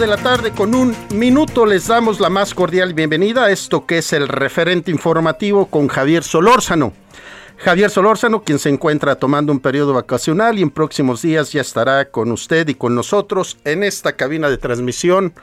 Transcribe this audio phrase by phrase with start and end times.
[0.00, 3.98] De la tarde con un minuto les damos la más cordial bienvenida a esto que
[3.98, 6.94] es el referente informativo con Javier Solórzano.
[7.58, 12.06] Javier Solórzano, quien se encuentra tomando un periodo vacacional y en próximos días ya estará
[12.06, 15.34] con usted y con nosotros en esta cabina de transmisión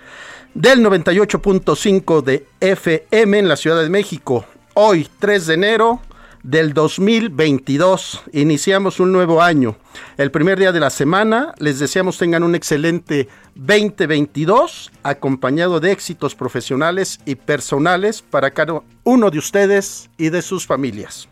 [0.55, 4.43] del 98.5 de FM en la Ciudad de México.
[4.73, 6.01] Hoy, 3 de enero,
[6.47, 8.23] del 2022.
[8.31, 9.75] Iniciamos un nuevo año.
[10.15, 11.53] El primer día de la semana.
[11.59, 19.29] Les deseamos tengan un excelente 2022 acompañado de éxitos profesionales y personales para cada uno
[19.29, 21.27] de ustedes y de sus familias.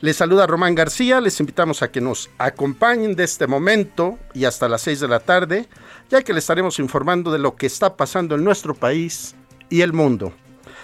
[0.00, 4.68] Les saluda Román García, les invitamos a que nos acompañen de este momento y hasta
[4.68, 5.68] las 6 de la tarde,
[6.10, 9.34] ya que les estaremos informando de lo que está pasando en nuestro país
[9.70, 10.34] y el mundo.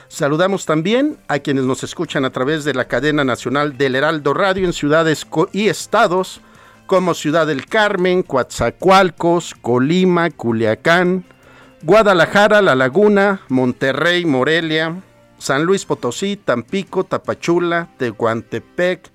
[0.08, 4.64] Saludamos también a quienes nos escuchan a través de la cadena nacional del Heraldo Radio
[4.64, 6.40] en ciudades y estados
[6.86, 11.24] como Ciudad del Carmen, Coatzacoalcos, Colima, Culiacán,
[11.82, 14.96] Guadalajara, La Laguna, Monterrey, Morelia,
[15.36, 19.10] San Luis Potosí, Tampico, Tapachula, Tehuantepec,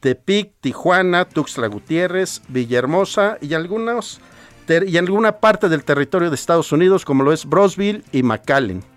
[0.00, 4.20] Tepic, Tijuana, Tuxtla Gutiérrez, Villahermosa y algunos
[4.68, 8.91] y alguna parte del territorio de Estados Unidos como lo es Brosville y McAllen.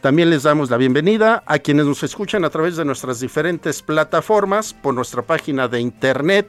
[0.00, 4.72] También les damos la bienvenida a quienes nos escuchan a través de nuestras diferentes plataformas,
[4.72, 6.48] por nuestra página de internet,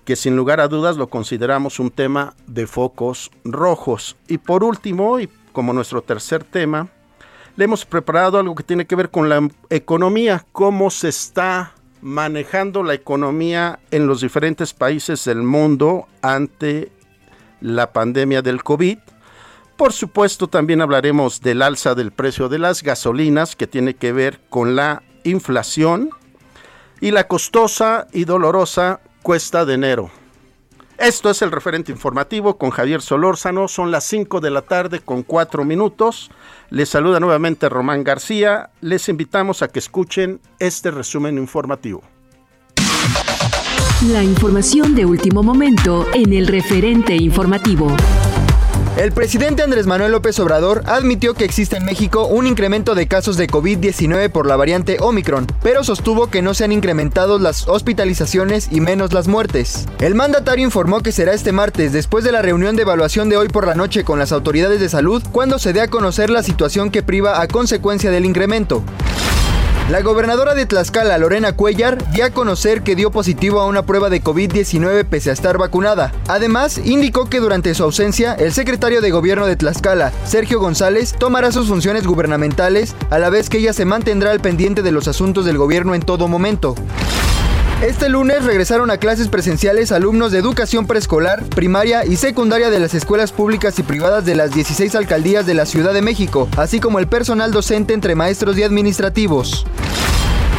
[0.06, 4.16] que sin lugar a dudas lo consideramos un tema de focos rojos.
[4.30, 6.88] Y por último, y como nuestro tercer tema,
[7.56, 12.84] le hemos preparado algo que tiene que ver con la economía, cómo se está manejando
[12.84, 16.92] la economía en los diferentes países del mundo ante
[17.60, 19.00] la pandemia del COVID.
[19.78, 24.40] Por supuesto, también hablaremos del alza del precio de las gasolinas, que tiene que ver
[24.52, 26.12] con la inflación
[27.02, 30.12] y la costosa y dolorosa cuesta de enero.
[30.98, 33.68] Esto es el referente informativo con Javier Solórzano.
[33.68, 36.32] Son las 5 de la tarde con 4 minutos.
[36.72, 38.72] Les saluda nuevamente Román García.
[38.82, 42.02] Les invitamos a que escuchen este resumen informativo.
[44.12, 47.96] La información de último momento en el referente informativo.
[48.98, 53.38] El presidente Andrés Manuel López Obrador admitió que existe en México un incremento de casos
[53.38, 58.70] de COVID-19 por la variante Omicron, pero sostuvo que no se han incrementado las hospitalizaciones
[58.72, 59.86] y menos las muertes.
[60.00, 63.50] El mandatario informó que será este martes, después de la reunión de evaluación de hoy
[63.50, 66.90] por la noche con las autoridades de salud, cuando se dé a conocer la situación
[66.90, 68.82] que priva a consecuencia del incremento.
[69.90, 74.10] La gobernadora de Tlaxcala, Lorena Cuellar, dio a conocer que dio positivo a una prueba
[74.10, 76.12] de COVID-19 pese a estar vacunada.
[76.28, 81.54] Además, indicó que durante su ausencia, el secretario de gobierno de Tlaxcala, Sergio González, tomará
[81.54, 85.46] sus funciones gubernamentales, a la vez que ella se mantendrá al pendiente de los asuntos
[85.46, 86.76] del gobierno en todo momento.
[87.82, 92.96] Este lunes regresaron a clases presenciales alumnos de educación preescolar, primaria y secundaria de las
[92.96, 96.98] escuelas públicas y privadas de las 16 alcaldías de la Ciudad de México, así como
[96.98, 99.64] el personal docente entre maestros y administrativos.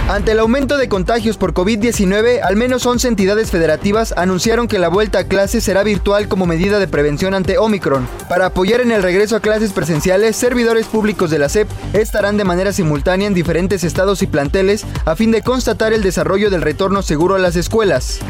[0.08, 4.88] Ante el aumento de contagios por COVID-19, al menos 11 entidades federativas anunciaron que la
[4.88, 8.08] vuelta a clases será virtual como medida de prevención ante Omicron.
[8.26, 12.44] Para apoyar en el regreso a clases presenciales, servidores públicos de la SEP estarán de
[12.44, 17.02] manera simultánea en diferentes estados y planteles a fin de constatar el desarrollo del retorno
[17.02, 18.20] seguro a las escuelas.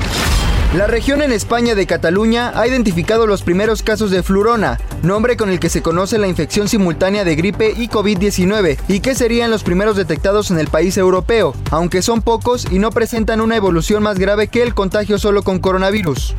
[0.77, 5.49] La región en España de Cataluña ha identificado los primeros casos de flurona, nombre con
[5.49, 9.63] el que se conoce la infección simultánea de gripe y COVID-19, y que serían los
[9.63, 14.19] primeros detectados en el país europeo, aunque son pocos y no presentan una evolución más
[14.19, 16.35] grave que el contagio solo con coronavirus.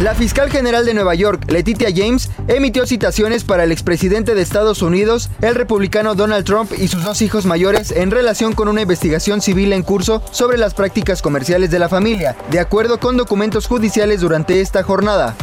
[0.00, 4.82] La fiscal general de Nueva York, Letitia James, emitió citaciones para el expresidente de Estados
[4.82, 9.40] Unidos, el republicano Donald Trump y sus dos hijos mayores en relación con una investigación
[9.40, 14.20] civil en curso sobre las prácticas comerciales de la familia, de acuerdo con documentos judiciales
[14.20, 15.36] durante esta jornada.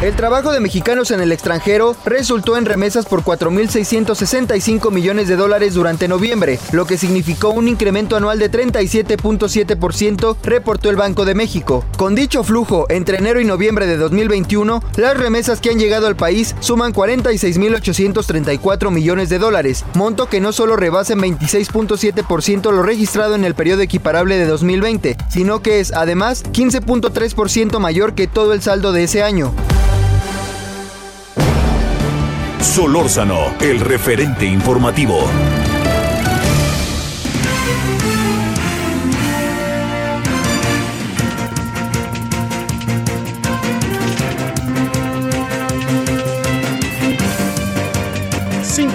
[0.00, 5.74] El trabajo de mexicanos en el extranjero resultó en remesas por 4.665 millones de dólares
[5.74, 11.84] durante noviembre, lo que significó un incremento anual de 37.7%, reportó el Banco de México.
[11.96, 16.14] Con dicho flujo, entre enero y noviembre de 2021, las remesas que han llegado al
[16.14, 23.34] país suman 46.834 millones de dólares, monto que no solo rebasa en 26.7% lo registrado
[23.34, 28.62] en el periodo equiparable de 2020, sino que es además 15.3% mayor que todo el
[28.62, 29.52] saldo de ese año.
[32.60, 35.24] Solórzano, el referente informativo.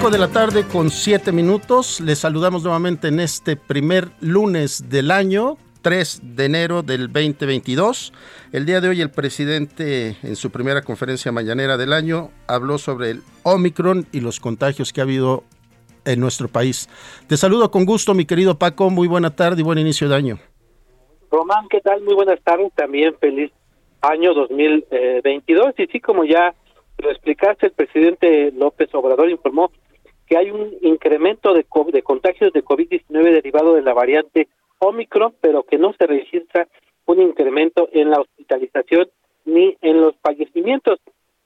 [0.04, 1.98] De la tarde con siete minutos.
[2.00, 8.14] Les saludamos nuevamente en este primer lunes del año 3 de enero del 2022.
[8.52, 13.10] El día de hoy el presidente en su primera conferencia mañanera del año habló sobre
[13.10, 15.44] el Omicron y los contagios que ha habido
[16.06, 16.88] en nuestro país.
[17.28, 18.88] Te saludo con gusto, mi querido Paco.
[18.88, 20.38] Muy buena tarde y buen inicio de año.
[21.30, 22.00] Román, ¿qué tal?
[22.02, 22.72] Muy buenas tardes.
[22.74, 23.52] También feliz
[24.00, 25.74] año 2022.
[25.76, 26.54] Y sí, como ya
[26.96, 29.70] lo explicaste, el presidente López Obrador informó
[30.26, 34.48] que hay un incremento de, de contagios de COVID-19 derivado de la variante
[34.78, 36.68] Omicron, pero que no se registra
[37.06, 39.08] un incremento en la hospitalización
[39.44, 40.98] ni en los fallecimientos.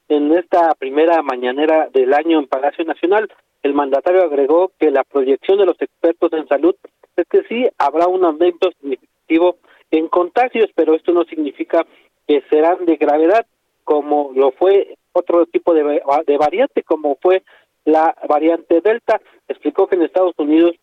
[0.09, 3.29] En esta primera mañanera del año en Palacio Nacional,
[3.63, 6.75] el mandatario agregó que la proyección de los expertos en salud
[7.17, 9.57] es que sí habrá un aumento significativo
[9.91, 11.85] en contagios, pero esto no significa
[12.27, 13.47] que serán de gravedad
[13.85, 17.43] como lo fue otro tipo de, de variante, como fue
[17.85, 19.21] la variante Delta.
[19.49, 20.77] Explicó que en Estados Unidos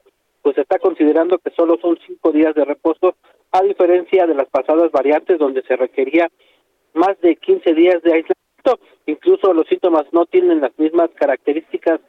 [0.45, 3.15] pues está considerando que solo son cinco días de reposo,
[3.51, 6.29] a diferencia de las pasadas variantes donde se requería
[6.93, 8.79] más de 15 días de aislamiento.
[9.07, 11.99] Incluso los síntomas no tienen las mismas características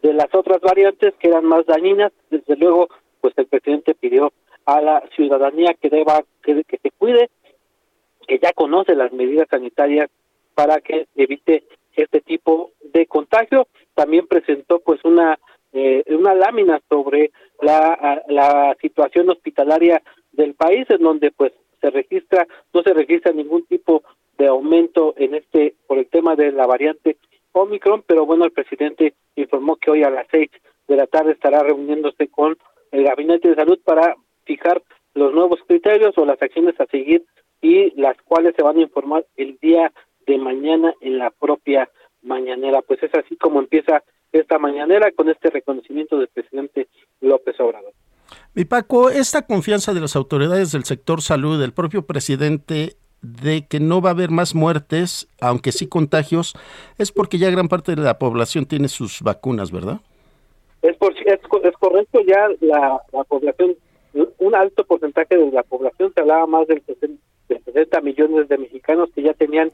[0.00, 2.12] de las otras variantes que eran más dañinas.
[2.30, 2.88] Desde luego,
[3.20, 4.32] pues el presidente pidió
[4.64, 7.28] a la ciudadanía que deba que, que se cuide,
[8.26, 10.08] que ya conoce las medidas sanitarias
[10.54, 13.66] para que evite este tipo de contagio.
[13.92, 15.38] También presentó pues una
[15.72, 20.02] eh, una lámina sobre la, la situación hospitalaria
[20.32, 24.02] del país en donde pues se registra no se registra ningún tipo
[24.38, 27.16] de aumento en este por el tema de la variante
[27.52, 30.50] Omicron pero bueno el presidente informó que hoy a las seis
[30.88, 32.56] de la tarde estará reuniéndose con
[32.90, 34.82] el gabinete de salud para fijar
[35.14, 37.24] los nuevos criterios o las acciones a seguir
[37.60, 39.92] y las cuales se van a informar el día
[40.26, 41.88] de mañana en la propia
[42.22, 42.82] mañanera.
[42.82, 44.02] Pues es así como empieza
[44.32, 46.88] esta mañanera con este reconocimiento del presidente
[47.20, 47.92] López Obrador.
[48.54, 53.78] Mi Paco, esta confianza de las autoridades del sector salud, del propio presidente, de que
[53.78, 56.54] no va a haber más muertes, aunque sí contagios,
[56.98, 60.00] es porque ya gran parte de la población tiene sus vacunas, ¿verdad?
[60.82, 63.76] Es, por, es, es correcto, ya la, la, población,
[64.38, 67.22] un alto porcentaje de la población, se hablaba más del 60,
[67.64, 69.70] 60 millones de mexicanos que ya tenían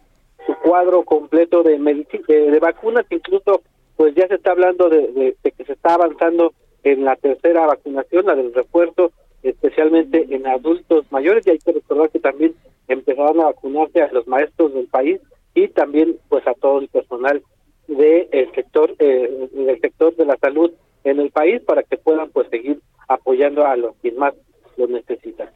[0.46, 3.62] su cuadro completo de, de, vacunas, incluso
[3.98, 8.36] pues ya se está hablando de, que se está avanzando en la tercera vacunación, la
[8.36, 9.10] del refuerzo,
[9.42, 12.54] especialmente en adultos mayores, y hay que recordar que también
[12.86, 15.20] empezarán a vacunarse a los maestros del país
[15.52, 17.42] y también pues a todo el personal
[17.88, 20.70] del sector eh, del sector de la salud
[21.02, 22.78] en el país para que puedan pues seguir
[23.08, 24.32] apoyando a los que más
[24.76, 25.50] lo necesitan.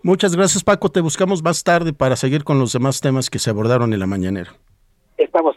[0.00, 3.50] Muchas gracias Paco, te buscamos más tarde para seguir con los demás temas que se
[3.50, 4.54] abordaron en la mañanera.
[5.16, 5.56] Estamos.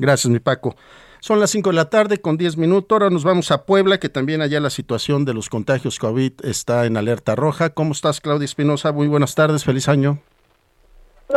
[0.00, 0.76] Gracias mi Paco.
[1.20, 2.96] Son las 5 de la tarde con 10 minutos.
[2.96, 6.86] Ahora nos vamos a Puebla, que también allá la situación de los contagios COVID está
[6.86, 7.74] en alerta roja.
[7.74, 8.92] ¿Cómo estás, Claudia Espinosa?
[8.92, 10.18] Muy buenas tardes, feliz año.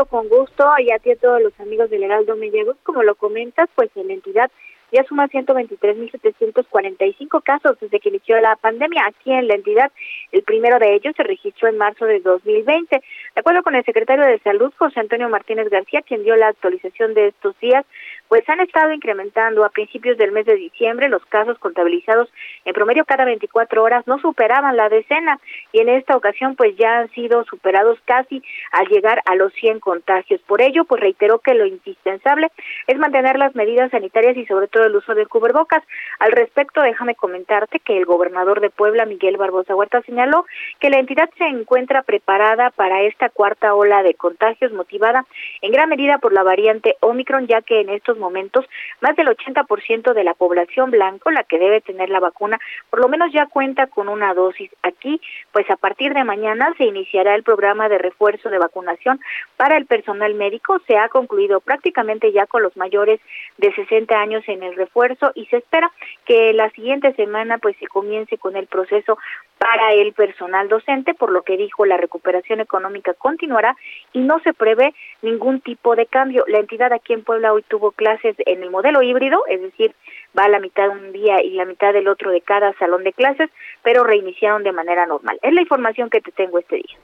[0.09, 3.69] Con gusto, y a ti a todos los amigos del Heraldo Mediagos, como lo comentas,
[3.75, 4.49] pues en la entidad
[4.93, 9.91] ya suma 123.745 casos desde que inició la pandemia aquí en la entidad.
[10.31, 12.95] El primero de ellos se registró en marzo de 2020.
[12.95, 13.03] De
[13.35, 17.29] acuerdo con el secretario de Salud, José Antonio Martínez García, quien dio la actualización de
[17.29, 17.83] estos días,
[18.27, 22.31] pues han estado incrementando a principios del mes de diciembre los casos contabilizados
[22.65, 25.39] en promedio cada 24 horas no superaban la decena
[25.71, 29.79] y en esta ocasión pues ya han sido superados casi al llegar a los 100
[29.79, 30.41] contagios.
[30.41, 32.51] Por ello, pues reiteró que lo indispensable
[32.87, 35.83] es mantener las medidas sanitarias y sobre todo el uso de cubrebocas.
[36.19, 40.45] Al respecto, déjame comentarte que el gobernador de Puebla, Miguel Barbosa Huerta, señaló
[40.79, 45.25] que la entidad se encuentra preparada para esta cuarta ola de contagios motivada
[45.61, 48.65] en gran medida por la variante Omicron, ya que en estos momentos
[49.01, 52.59] más del 80% de la población blanco, la que debe tener la vacuna,
[52.89, 54.71] por lo menos ya cuenta con una dosis.
[54.81, 55.21] Aquí,
[55.51, 59.19] pues a partir de mañana se iniciará el programa de refuerzo de vacunación
[59.57, 60.79] para el personal médico.
[60.87, 63.19] Se ha concluido prácticamente ya con los mayores
[63.57, 65.91] de 60 años en el refuerzo y se espera
[66.25, 69.17] que la siguiente semana pues se comience con el proceso
[69.57, 73.75] para el personal docente, por lo que dijo la recuperación económica continuará
[74.11, 76.43] y no se prevé ningún tipo de cambio.
[76.47, 79.95] La entidad aquí en Puebla hoy tuvo clases en el modelo híbrido, es decir,
[80.37, 83.13] va a la mitad un día y la mitad del otro de cada salón de
[83.13, 83.49] clases,
[83.83, 85.39] pero reiniciaron de manera normal.
[85.41, 86.97] Es la información que te tengo este día.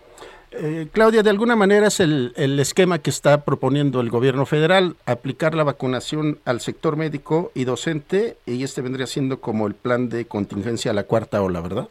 [0.52, 4.96] Eh, Claudia, de alguna manera es el, el, esquema que está proponiendo el gobierno federal,
[5.06, 10.10] aplicar la vacunación al sector médico y docente, y este vendría siendo como el plan
[10.10, 11.88] de contingencia a la cuarta ola, ¿verdad?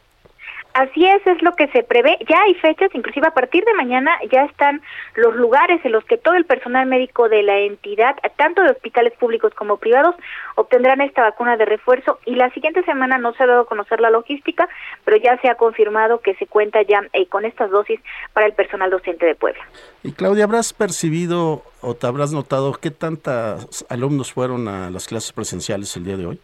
[0.79, 2.17] Así es, es lo que se prevé.
[2.29, 4.81] Ya hay fechas, inclusive a partir de mañana ya están
[5.17, 9.13] los lugares en los que todo el personal médico de la entidad, tanto de hospitales
[9.15, 10.15] públicos como privados,
[10.55, 14.01] obtendrán esta vacuna de refuerzo y la siguiente semana no se ha dado a conocer
[14.01, 14.69] la logística,
[15.05, 17.99] pero ya se ha confirmado que se cuenta ya eh, con estas dosis
[18.33, 19.65] para el personal docente de Puebla.
[20.05, 25.33] Y Claudia, ¿habrás percibido o te habrás notado qué tantos alumnos fueron a las clases
[25.33, 26.41] presenciales el día de hoy?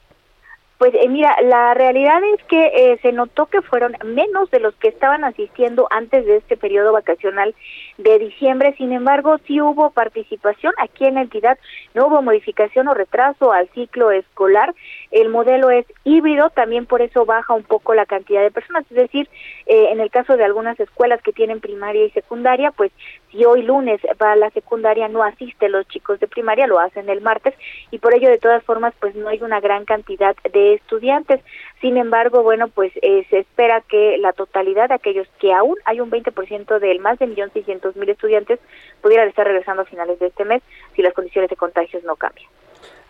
[0.79, 4.75] Pues eh, mira, la realidad es que eh, se notó que fueron menos de los
[4.75, 7.55] que estaban asistiendo antes de este periodo vacacional
[7.97, 8.75] de diciembre.
[8.77, 11.59] Sin embargo, sí hubo participación aquí en la entidad,
[11.95, 14.75] no hubo modificación o retraso al ciclo escolar.
[15.15, 18.85] El modelo es híbrido, también por eso baja un poco la cantidad de personas.
[18.91, 19.29] Es decir,
[19.67, 22.91] eh, en el caso de algunas escuelas que tienen primaria y secundaria, pues
[23.31, 27.09] si hoy lunes va a la secundaria, no asisten los chicos de primaria, lo hacen
[27.09, 27.55] el martes
[27.93, 31.41] y por ello de todas formas, pues no hay una gran cantidad de estudiantes.
[31.81, 36.01] Sin embargo, bueno, pues eh, se espera que la totalidad de aquellos que aún hay
[36.01, 38.59] un 20% del más de 1.600.000 estudiantes
[39.01, 40.61] pudieran estar regresando a finales de este mes
[40.97, 42.51] si las condiciones de contagios no cambian.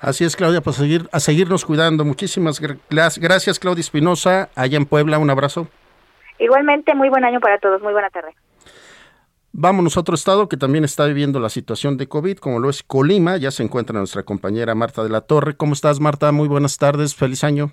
[0.00, 2.04] Así es, Claudia, pues seguir, a seguirnos cuidando.
[2.04, 2.60] Muchísimas
[2.90, 5.18] gracias, Claudia Espinosa, allá en Puebla.
[5.18, 5.68] Un abrazo.
[6.38, 7.80] Igualmente, muy buen año para todos.
[7.82, 8.34] Muy buena tarde.
[9.52, 12.82] Vámonos a otro estado que también está viviendo la situación de COVID, como lo es
[12.82, 13.36] Colima.
[13.36, 15.56] Ya se encuentra nuestra compañera Marta de la Torre.
[15.56, 16.32] ¿Cómo estás, Marta?
[16.32, 17.14] Muy buenas tardes.
[17.14, 17.72] Feliz año.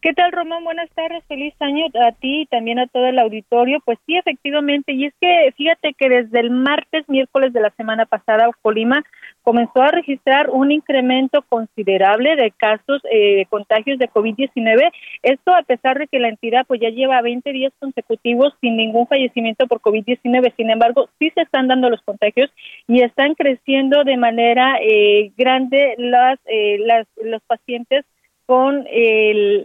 [0.00, 0.62] ¿Qué tal, Román?
[0.62, 3.80] Buenas tardes, feliz año a ti y también a todo el auditorio.
[3.84, 8.06] Pues sí, efectivamente, y es que fíjate que desde el martes, miércoles de la semana
[8.06, 9.02] pasada, Colima
[9.42, 14.88] comenzó a registrar un incremento considerable de casos eh, de contagios de COVID-19.
[15.24, 19.08] Esto a pesar de que la entidad pues ya lleva 20 días consecutivos sin ningún
[19.08, 20.54] fallecimiento por COVID-19.
[20.54, 22.52] Sin embargo, sí se están dando los contagios
[22.86, 28.04] y están creciendo de manera eh, grande las, eh, las los pacientes
[28.48, 28.86] con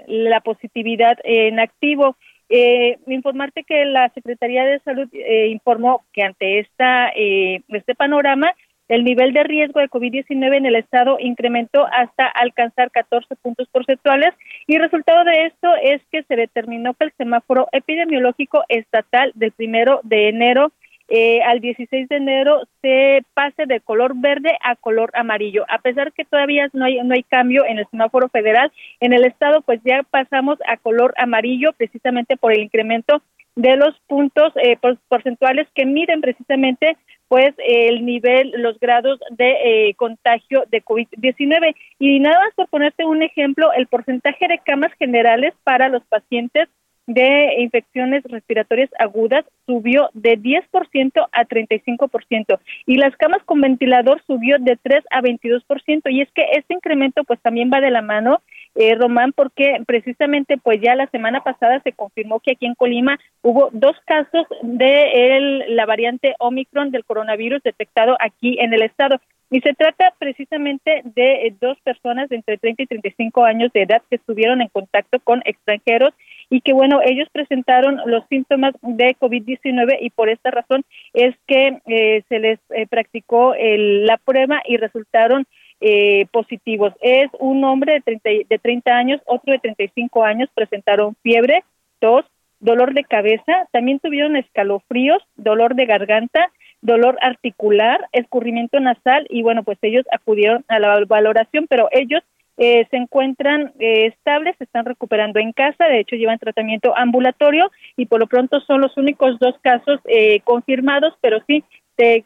[0.08, 2.18] la positividad en activo.
[2.50, 8.54] Eh, informarte que la Secretaría de Salud eh, informó que ante esta eh, este panorama
[8.90, 14.34] el nivel de riesgo de COVID-19 en el estado incrementó hasta alcanzar 14 puntos porcentuales
[14.68, 19.54] y el resultado de esto es que se determinó que el semáforo epidemiológico estatal del
[19.54, 20.74] primero de enero
[21.16, 25.64] eh, al 16 de enero se pase de color verde a color amarillo.
[25.70, 29.24] A pesar que todavía no hay, no hay cambio en el semáforo federal, en el
[29.24, 33.22] estado pues ya pasamos a color amarillo precisamente por el incremento
[33.56, 34.76] de los puntos eh,
[35.08, 41.76] porcentuales que miden precisamente pues el nivel, los grados de eh, contagio de COVID-19.
[42.00, 46.70] Y nada más por ponerte un ejemplo, el porcentaje de camas generales para los pacientes
[47.08, 54.58] de infecciones respiratorias agudas subió de 10% a 35% y las camas con ventilador subió
[54.60, 58.42] de 3 a 22% y es que este incremento pues también va de la mano
[58.76, 63.20] eh, Román porque precisamente pues ya la semana pasada se confirmó que aquí en Colima
[63.42, 69.20] hubo dos casos de la variante Omicron del coronavirus detectado aquí en el estado.
[69.52, 73.84] Y se trata precisamente de eh, dos personas de entre 30 y 35 años de
[73.84, 76.12] edad que estuvieron en contacto con extranjeros
[76.50, 80.84] y que bueno, ellos presentaron los síntomas de COVID-19 y por esta razón
[81.14, 85.46] es que eh, se les eh, practicó la prueba y resultaron
[85.82, 86.94] eh, positivos.
[87.02, 91.64] Es un hombre de 30, de 30 años, otro de 35 años, presentaron fiebre,
[92.00, 92.26] tos,
[92.62, 99.64] dolor de cabeza, también tuvieron escalofríos, dolor de garganta, dolor articular, escurrimiento nasal y bueno,
[99.64, 102.24] pues ellos acudieron a la valoración, pero ellos
[102.58, 107.72] eh, se encuentran eh, estables, se están recuperando en casa, de hecho llevan tratamiento ambulatorio
[107.98, 111.64] y por lo pronto son los únicos dos casos eh, confirmados, pero sí
[111.96, 112.26] te,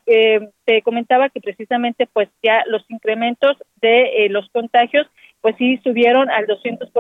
[0.64, 5.08] te comentaba que precisamente pues ya los incrementos de los contagios
[5.48, 6.92] pues sí subieron al 200%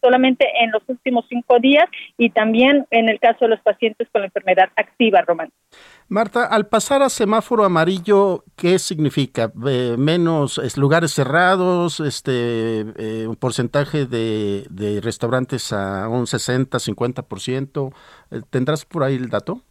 [0.00, 1.84] solamente en los últimos cinco días
[2.16, 5.50] y también en el caso de los pacientes con la enfermedad activa, Román.
[6.08, 9.52] Marta, al pasar a semáforo amarillo, ¿qué significa?
[9.54, 17.92] menos lugares cerrados, este eh, un porcentaje de, de, restaurantes a un 60, 50%.
[18.30, 19.62] Eh, ¿Tendrás por ahí el dato?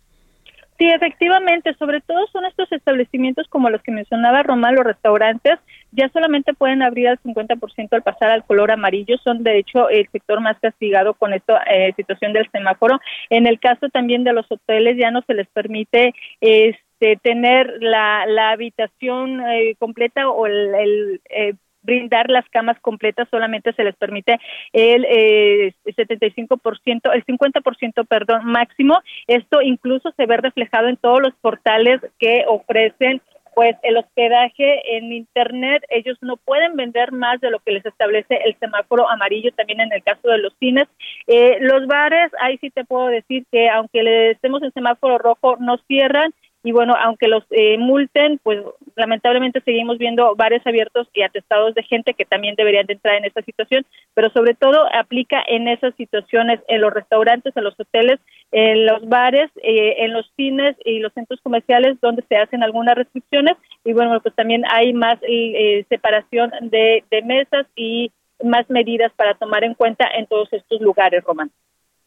[0.79, 5.59] Sí, efectivamente, sobre todo son estos establecimientos como los que mencionaba Román, los restaurantes,
[5.91, 10.07] ya solamente pueden abrir al 50% al pasar al color amarillo, son de hecho el
[10.09, 13.01] sector más castigado con esta eh, situación del semáforo.
[13.29, 18.25] En el caso también de los hoteles ya no se les permite este, tener la,
[18.25, 23.95] la habitación eh, completa o el, el eh, brindar las camas completas solamente se les
[23.95, 24.39] permite
[24.73, 28.99] el eh, 75%, el 50%, perdón, máximo.
[29.27, 33.21] Esto incluso se ve reflejado en todos los portales que ofrecen
[33.55, 35.83] pues el hospedaje en internet.
[35.89, 39.91] Ellos no pueden vender más de lo que les establece el semáforo amarillo también en
[39.91, 40.87] el caso de los cines.
[41.27, 45.77] Eh, los bares ahí sí te puedo decir que aunque estemos en semáforo rojo no
[45.87, 48.59] cierran y bueno, aunque los eh, multen, pues
[48.95, 53.25] lamentablemente seguimos viendo bares abiertos y atestados de gente que también deberían de entrar en
[53.25, 58.19] esta situación, pero sobre todo aplica en esas situaciones en los restaurantes, en los hoteles,
[58.51, 62.95] en los bares, eh, en los cines y los centros comerciales donde se hacen algunas
[62.95, 68.11] restricciones y bueno, pues también hay más eh, separación de, de mesas y
[68.43, 71.51] más medidas para tomar en cuenta en todos estos lugares, Román.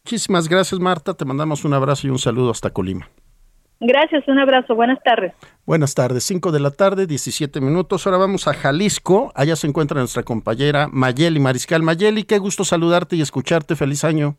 [0.05, 1.15] Muchísimas gracias, Marta.
[1.15, 3.09] Te mandamos un abrazo y un saludo hasta Colima.
[3.85, 4.77] Gracias, un abrazo.
[4.77, 5.33] Buenas tardes.
[5.67, 8.07] Buenas tardes, 5 de la tarde, 17 minutos.
[8.07, 9.33] Ahora vamos a Jalisco.
[9.35, 11.83] Allá se encuentra nuestra compañera Mayeli Mariscal.
[11.83, 13.75] Mayeli, qué gusto saludarte y escucharte.
[13.75, 14.37] Feliz año.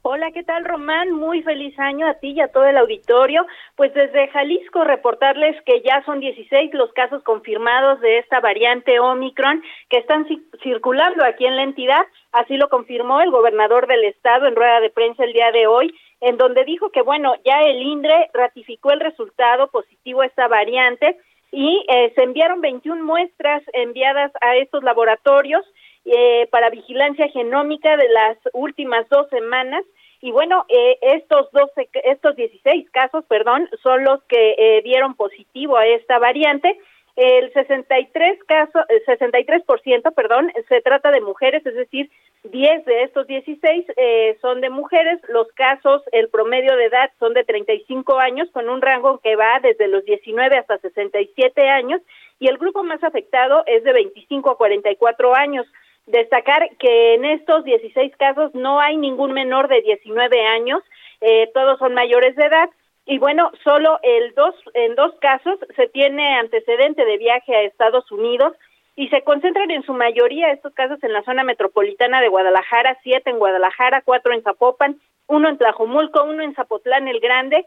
[0.00, 1.12] Hola, ¿qué tal Román?
[1.12, 3.44] Muy feliz año a ti y a todo el auditorio.
[3.74, 9.62] Pues desde Jalisco reportarles que ya son 16 los casos confirmados de esta variante Omicron
[9.90, 10.26] que están
[10.62, 12.06] circulando aquí en la entidad.
[12.32, 15.94] Así lo confirmó el gobernador del estado en rueda de prensa el día de hoy
[16.20, 21.18] en donde dijo que, bueno, ya el INDRE ratificó el resultado positivo a esta variante
[21.52, 25.64] y eh, se enviaron 21 muestras enviadas a estos laboratorios
[26.04, 29.84] eh, para vigilancia genómica de las últimas dos semanas.
[30.20, 35.86] Y bueno, eh, estos 12, estos 16 casos, perdón, son los que dieron positivo a
[35.86, 36.78] esta variante
[37.16, 42.10] el 63 caso, el 63%, perdón, se trata de mujeres, es decir,
[42.44, 45.18] 10 de estos 16 eh, son de mujeres.
[45.28, 49.60] Los casos, el promedio de edad son de 35 años, con un rango que va
[49.62, 52.02] desde los 19 hasta 67 años,
[52.38, 55.66] y el grupo más afectado es de 25 a 44 años.
[56.06, 60.82] Destacar que en estos 16 casos no hay ningún menor de 19 años,
[61.22, 62.68] eh, todos son mayores de edad
[63.06, 68.10] y bueno, solo el dos, en dos casos se tiene antecedente de viaje a Estados
[68.10, 68.52] Unidos
[68.96, 73.30] y se concentran en su mayoría estos casos en la zona metropolitana de Guadalajara, siete
[73.30, 77.66] en Guadalajara, cuatro en Zapopan, uno en Tlajomulco, uno en Zapotlán el Grande,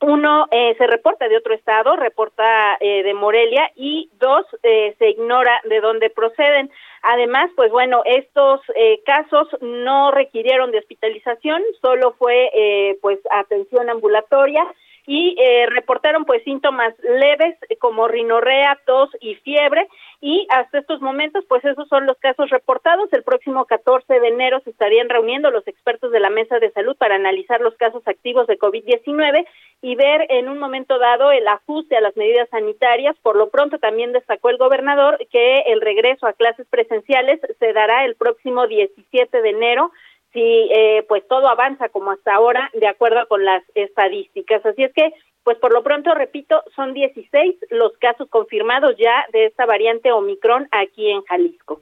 [0.00, 5.10] uno eh, se reporta de otro estado, reporta eh, de Morelia y dos eh, se
[5.10, 6.70] ignora de dónde proceden.
[7.02, 13.88] Además, pues bueno, estos eh, casos no requirieron de hospitalización, solo fue eh, pues atención
[13.88, 14.66] ambulatoria.
[15.06, 19.86] Y eh, reportaron pues síntomas leves como rinorrea, tos y fiebre
[20.20, 23.12] y hasta estos momentos pues esos son los casos reportados.
[23.12, 26.96] El próximo 14 de enero se estarían reuniendo los expertos de la Mesa de Salud
[26.96, 29.46] para analizar los casos activos de COVID-19
[29.82, 33.16] y ver en un momento dado el ajuste a las medidas sanitarias.
[33.22, 38.04] Por lo pronto también destacó el gobernador que el regreso a clases presenciales se dará
[38.04, 39.92] el próximo 17 de enero
[40.36, 44.64] si eh, pues todo avanza como hasta ahora de acuerdo con las estadísticas.
[44.66, 49.46] Así es que pues por lo pronto, repito, son 16 los casos confirmados ya de
[49.46, 51.80] esta variante Omicron aquí en Jalisco.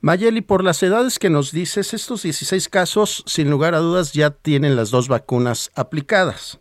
[0.00, 4.30] Mayeli, por las edades que nos dices, estos 16 casos, sin lugar a dudas, ya
[4.30, 6.58] tienen las dos vacunas aplicadas.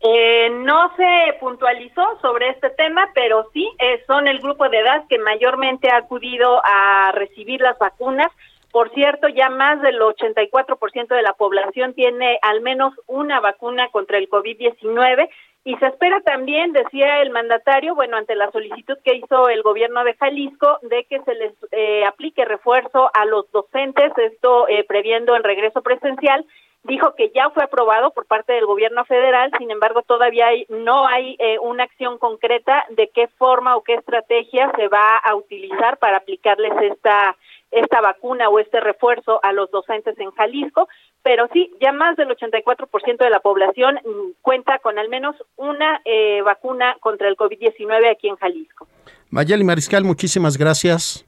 [0.00, 5.04] Eh, no se puntualizó sobre este tema, pero sí eh, son el grupo de edad
[5.08, 8.32] que mayormente ha acudido a recibir las vacunas.
[8.76, 14.18] Por cierto, ya más del 84% de la población tiene al menos una vacuna contra
[14.18, 15.30] el COVID-19
[15.64, 20.04] y se espera también, decía el mandatario, bueno, ante la solicitud que hizo el gobierno
[20.04, 25.34] de Jalisco, de que se les eh, aplique refuerzo a los docentes, esto eh, previendo
[25.36, 26.44] el regreso presencial,
[26.82, 31.36] dijo que ya fue aprobado por parte del gobierno federal, sin embargo todavía no hay
[31.38, 36.18] eh, una acción concreta de qué forma o qué estrategia se va a utilizar para
[36.18, 37.36] aplicarles esta
[37.70, 40.88] esta vacuna o este refuerzo a los docentes en Jalisco,
[41.22, 43.98] pero sí, ya más del 84% de la población
[44.42, 48.86] cuenta con al menos una eh, vacuna contra el COVID-19 aquí en Jalisco.
[49.30, 51.26] Mayeli Mariscal, muchísimas gracias.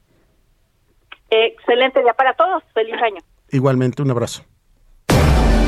[1.29, 2.63] excelente día para todos.
[2.73, 3.21] Feliz año.
[3.51, 4.43] Igualmente, un abrazo.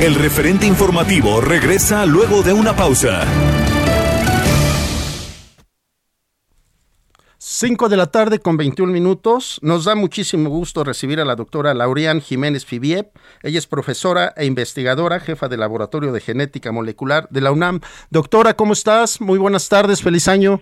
[0.02, 3.22] El referente informativo regresa luego de una pausa.
[7.44, 9.58] 5 de la tarde con 21 minutos.
[9.64, 13.18] Nos da muchísimo gusto recibir a la doctora Laurian Jiménez Fibiep.
[13.42, 17.80] Ella es profesora e investigadora, jefa del Laboratorio de Genética Molecular de la UNAM.
[18.12, 19.22] Doctora, ¿cómo estás?
[19.22, 20.62] Muy buenas tardes, feliz año.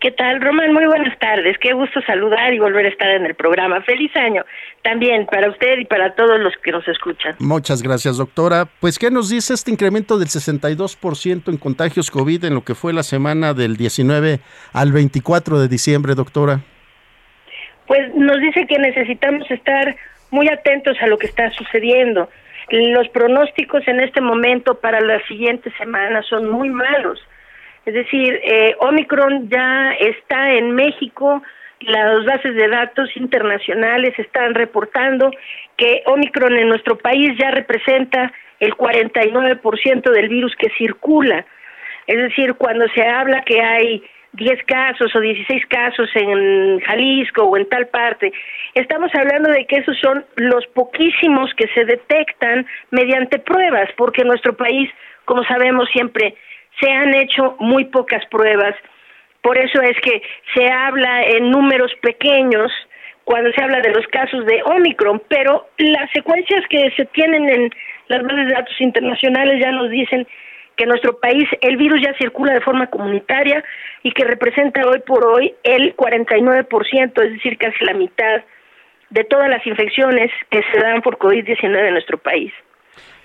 [0.00, 0.72] ¿Qué tal, Román?
[0.72, 1.58] Muy buenas tardes.
[1.58, 3.80] Qué gusto saludar y volver a estar en el programa.
[3.82, 4.44] Feliz año
[4.82, 7.34] también para usted y para todos los que nos escuchan.
[7.40, 8.68] Muchas gracias, doctora.
[8.80, 12.92] Pues, ¿qué nos dice este incremento del 62% en contagios COVID en lo que fue
[12.92, 14.38] la semana del 19
[14.72, 16.60] al 24 de diciembre, doctora?
[17.88, 19.96] Pues nos dice que necesitamos estar
[20.30, 22.28] muy atentos a lo que está sucediendo.
[22.70, 27.18] Los pronósticos en este momento para las siguientes semanas son muy malos
[27.84, 31.42] es decir, eh, Omicron ya está en México,
[31.80, 35.30] las bases de datos internacionales están reportando
[35.76, 41.46] que Omicron en nuestro país ya representa el 49% del virus que circula.
[42.06, 47.56] Es decir, cuando se habla que hay 10 casos o 16 casos en Jalisco o
[47.56, 48.32] en tal parte,
[48.74, 54.56] estamos hablando de que esos son los poquísimos que se detectan mediante pruebas, porque nuestro
[54.56, 54.90] país,
[55.24, 56.34] como sabemos, siempre
[56.80, 58.74] se han hecho muy pocas pruebas.
[59.42, 60.22] Por eso es que
[60.54, 62.72] se habla en números pequeños
[63.24, 67.70] cuando se habla de los casos de Omicron, pero las secuencias que se tienen en
[68.08, 70.26] las bases de datos internacionales ya nos dicen
[70.76, 73.62] que en nuestro país el virus ya circula de forma comunitaria
[74.02, 78.42] y que representa hoy por hoy el 49%, es decir, casi la mitad
[79.10, 82.52] de todas las infecciones que se dan por COVID-19 en nuestro país.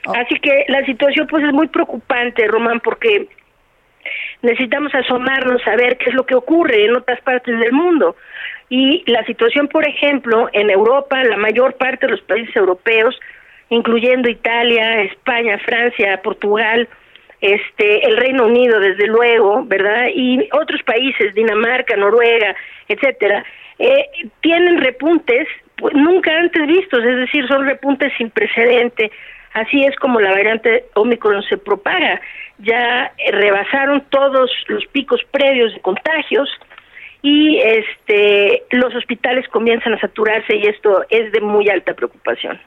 [0.08, 0.22] Ah.
[0.22, 3.28] Así que la situación pues es muy preocupante, Román, porque
[4.42, 8.16] necesitamos asomarnos a ver qué es lo que ocurre en otras partes del mundo.
[8.70, 13.20] Y la situación, por ejemplo, en Europa, la mayor parte de los países europeos,
[13.70, 16.88] incluyendo Italia, España, Francia, Portugal,
[17.42, 20.08] este, el Reino Unido, desde luego, ¿verdad?
[20.14, 22.56] Y otros países, Dinamarca, Noruega,
[22.88, 23.44] etcétera,
[23.80, 24.06] eh,
[24.42, 29.12] tienen repuntes pues, nunca antes vistos, es decir, son repuntes sin precedente
[29.54, 32.20] Así es como la variante Omicron se propaga.
[32.60, 36.50] Ya eh, rebasaron todos los picos previos de contagios
[37.22, 42.60] y este los hospitales comienzan a saturarse y esto es de muy alta preocupación.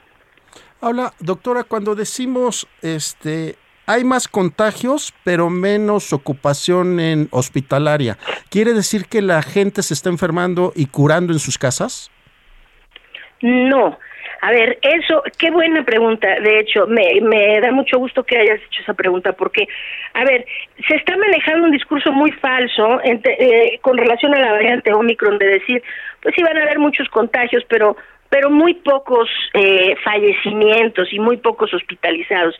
[0.80, 8.18] Hola, doctora, cuando decimos este hay más contagios, pero menos ocupación en hospitalaria.
[8.50, 12.10] ¿Quiere decir que la gente se está enfermando y curando en sus casas?
[13.42, 13.96] No,
[14.40, 16.28] a ver, eso, qué buena pregunta.
[16.40, 19.66] De hecho, me, me da mucho gusto que hayas hecho esa pregunta, porque,
[20.14, 20.46] a ver,
[20.88, 25.46] se está manejando un discurso muy falso eh, con relación a la variante Omicron de
[25.46, 25.82] decir,
[26.20, 27.96] pues sí van a haber muchos contagios, pero
[28.28, 32.56] pero muy pocos eh, fallecimientos y muy pocos hospitalizados.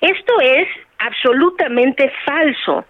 [0.00, 2.84] Esto es absolutamente falso.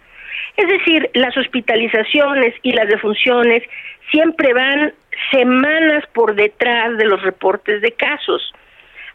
[0.56, 3.62] Es decir, las hospitalizaciones y las defunciones
[4.10, 4.92] siempre van
[5.30, 8.52] semanas por detrás de los reportes de casos.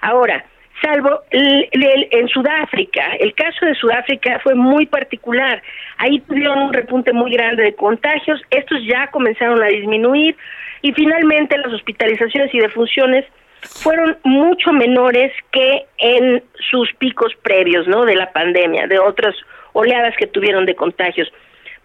[0.01, 0.45] Ahora,
[0.81, 3.15] salvo en Sudáfrica.
[3.19, 5.61] El caso de Sudáfrica fue muy particular.
[5.97, 10.35] Ahí tuvieron un repunte muy grande de contagios, estos ya comenzaron a disminuir
[10.81, 13.25] y finalmente las hospitalizaciones y defunciones
[13.61, 18.05] fueron mucho menores que en sus picos previos, ¿no?
[18.05, 19.35] De la pandemia, de otras
[19.73, 21.31] oleadas que tuvieron de contagios.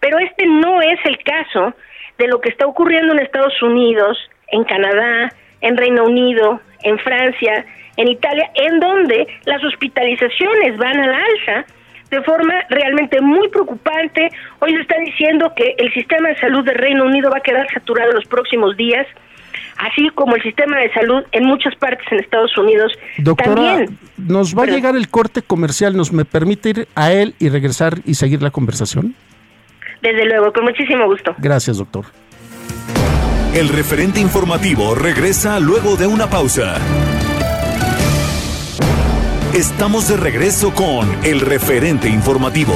[0.01, 1.75] Pero este no es el caso
[2.19, 7.65] de lo que está ocurriendo en Estados Unidos, en Canadá, en Reino Unido, en Francia,
[7.97, 11.67] en Italia, en donde las hospitalizaciones van al alza
[12.11, 14.29] de forma realmente muy preocupante.
[14.61, 17.67] Hoy se está diciendo que el sistema de salud del Reino Unido va a quedar
[17.73, 19.07] saturado en los próximos días,
[19.79, 22.93] así como el sistema de salud en muchas partes en Estados Unidos.
[23.19, 27.49] Doctora, nos va a llegar el corte comercial, ¿nos me permite ir a él y
[27.49, 29.15] regresar y seguir la conversación?
[30.07, 31.35] Desde luego, con muchísimo gusto.
[31.39, 32.05] Gracias, doctor.
[33.53, 36.77] El referente informativo regresa luego de una pausa.
[39.53, 42.73] Estamos de regreso con el referente informativo.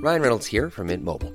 [0.00, 1.34] Ryan Reynolds here from Mint Mobile.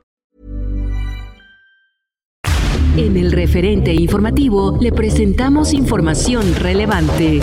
[3.01, 7.39] En el referente informativo le presentamos información relevante.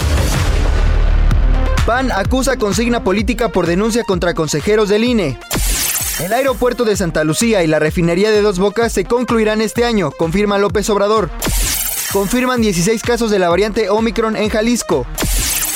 [1.85, 5.37] PAN acusa consigna política por denuncia contra consejeros del INE.
[6.23, 10.13] El aeropuerto de Santa Lucía y la refinería de Dos Bocas se concluirán este año,
[10.13, 11.29] confirma López Obrador.
[12.13, 15.07] Confirman 16 casos de la variante Omicron en Jalisco.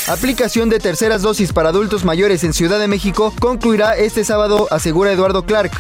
[0.07, 5.11] Aplicación de terceras dosis para adultos mayores en Ciudad de México concluirá este sábado, asegura
[5.11, 5.73] Eduardo Clark.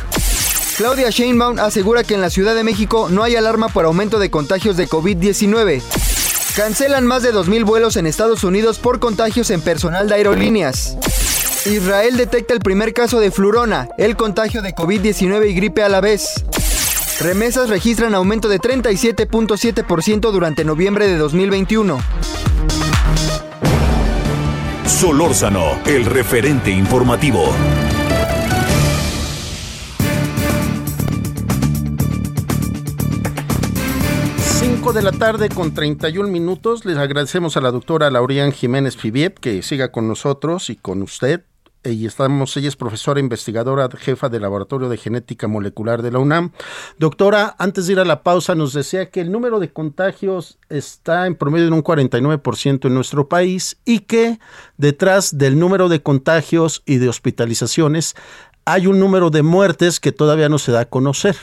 [0.76, 4.30] Claudia Sheinbaum asegura que en la Ciudad de México no hay alarma por aumento de
[4.30, 5.82] contagios de COVID-19.
[6.56, 10.96] Cancelan más de 2.000 vuelos en Estados Unidos por contagios en personal de aerolíneas.
[11.66, 16.00] Israel detecta el primer caso de flurona, el contagio de COVID-19 y gripe a la
[16.00, 16.44] vez.
[17.20, 21.98] Remesas registran aumento de 37.7% durante noviembre de 2021.
[24.86, 27.52] Solórzano, el referente informativo.
[34.82, 36.84] 5 de la tarde con 31 minutos.
[36.84, 41.44] Les agradecemos a la doctora Laurian Jiménez Fibiep que siga con nosotros y con usted.
[41.84, 46.50] Y estamos, ella es profesora investigadora, jefa del Laboratorio de Genética Molecular de la UNAM.
[46.98, 51.28] Doctora, antes de ir a la pausa, nos decía que el número de contagios está
[51.28, 54.40] en promedio en un 49% en nuestro país y que
[54.78, 58.16] detrás del número de contagios y de hospitalizaciones
[58.64, 61.36] hay un número de muertes que todavía no se da a conocer.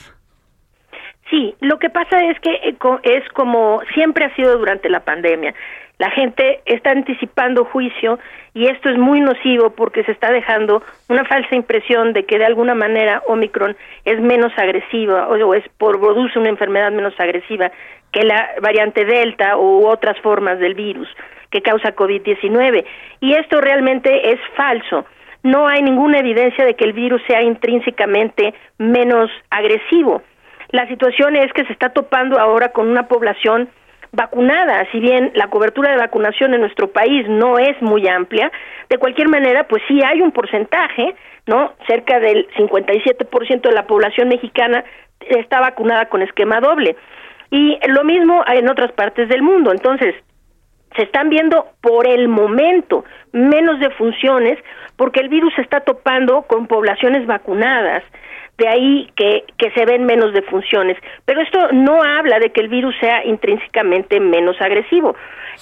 [1.30, 5.54] Sí, lo que pasa es que eh, es como siempre ha sido durante la pandemia.
[6.00, 8.20] La gente está anticipando juicio
[8.54, 12.46] y esto es muy nocivo porque se está dejando una falsa impresión de que de
[12.46, 17.70] alguna manera Omicron es menos agresiva o es por produce una enfermedad menos agresiva
[18.14, 21.10] que la variante Delta u otras formas del virus
[21.52, 22.86] que causa COVID-19
[23.20, 25.06] y esto realmente es falso.
[25.44, 30.24] No hay ninguna evidencia de que el virus sea intrínsecamente menos agresivo
[30.70, 33.70] la situación es que se está topando ahora con una población
[34.12, 38.52] vacunada, si bien la cobertura de vacunación en nuestro país no es muy amplia,
[38.90, 41.74] de cualquier manera, pues sí hay un porcentaje, ¿no?
[41.88, 44.84] Cerca del 57% de la población mexicana
[45.20, 46.96] está vacunada con esquema doble.
[47.52, 49.72] Y lo mismo en otras partes del mundo.
[49.72, 50.16] Entonces,
[50.96, 54.58] se están viendo por el momento menos defunciones
[54.96, 58.04] porque el virus se está topando con poblaciones vacunadas
[58.60, 60.98] de ahí que, que se ven menos defunciones.
[61.26, 65.16] Pero esto no habla de que el virus sea intrínsecamente menos agresivo.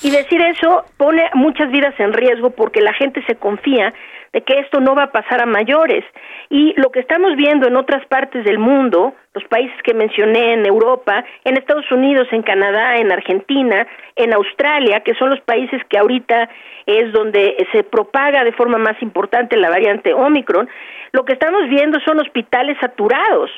[0.03, 3.93] Y decir eso pone muchas vidas en riesgo porque la gente se confía
[4.37, 6.05] de que esto no va a pasar a mayores.
[6.51, 10.63] Y lo que estamos viendo en otras partes del mundo, los países que mencioné en
[10.63, 15.97] Europa, en Estados Unidos, en Canadá, en Argentina, en Australia, que son los países que
[15.97, 16.49] ahorita
[16.85, 20.69] es donde se propaga de forma más importante la variante Omicron,
[21.13, 23.49] lo que estamos viendo son hospitales saturados,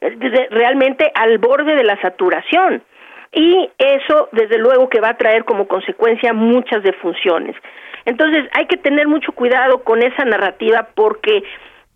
[0.00, 2.84] realmente al borde de la saturación.
[3.32, 7.56] Y eso, desde luego, que va a traer como consecuencia muchas defunciones.
[8.04, 11.42] Entonces, hay que tener mucho cuidado con esa narrativa porque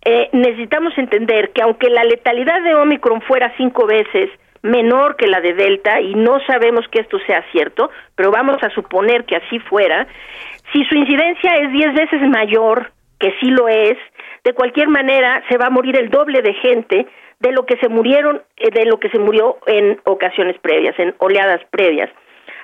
[0.05, 4.31] eh, necesitamos entender que aunque la letalidad de Omicron fuera cinco veces
[4.63, 8.71] menor que la de Delta y no sabemos que esto sea cierto, pero vamos a
[8.71, 10.07] suponer que así fuera,
[10.73, 13.97] si su incidencia es 10 veces mayor, que sí lo es,
[14.43, 17.07] de cualquier manera se va a morir el doble de gente
[17.41, 21.15] de lo que se murieron, eh, de lo que se murió en ocasiones previas, en
[21.19, 22.11] oleadas previas.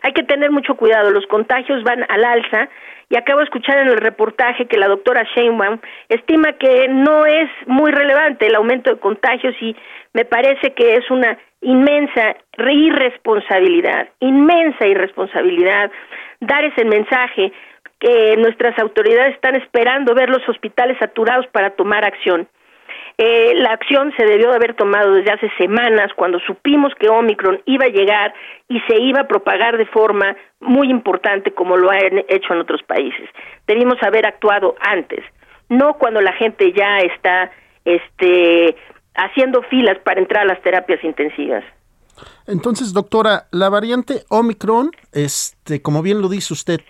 [0.03, 2.69] Hay que tener mucho cuidado, los contagios van al alza
[3.11, 7.51] y acabo de escuchar en el reportaje que la doctora Sheinbaum estima que no es
[7.67, 9.77] muy relevante el aumento de contagios y
[10.15, 15.91] me parece que es una inmensa irresponsabilidad, inmensa irresponsabilidad
[16.39, 17.53] dar ese mensaje
[17.99, 22.49] que nuestras autoridades están esperando ver los hospitales saturados para tomar acción.
[23.23, 27.61] Eh, la acción se debió de haber tomado desde hace semanas cuando supimos que Omicron
[27.67, 28.33] iba a llegar
[28.67, 32.83] y se iba a propagar de forma muy importante como lo han hecho en otros
[32.83, 33.29] países.
[33.67, 35.23] Debimos haber actuado antes,
[35.69, 37.51] no cuando la gente ya está
[37.85, 38.75] este,
[39.15, 41.63] haciendo filas para entrar a las terapias intensivas.
[42.47, 46.81] Entonces, doctora, la variante Omicron, este, como bien lo dice usted,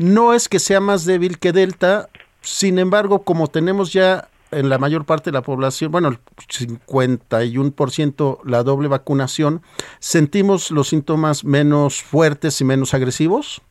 [0.00, 2.08] no es que sea más débil que Delta,
[2.40, 8.38] sin embargo, como tenemos ya en la mayor parte de la población, bueno, el 51%
[8.44, 9.60] la doble vacunación,
[9.98, 13.62] ¿sentimos los síntomas menos fuertes y menos agresivos?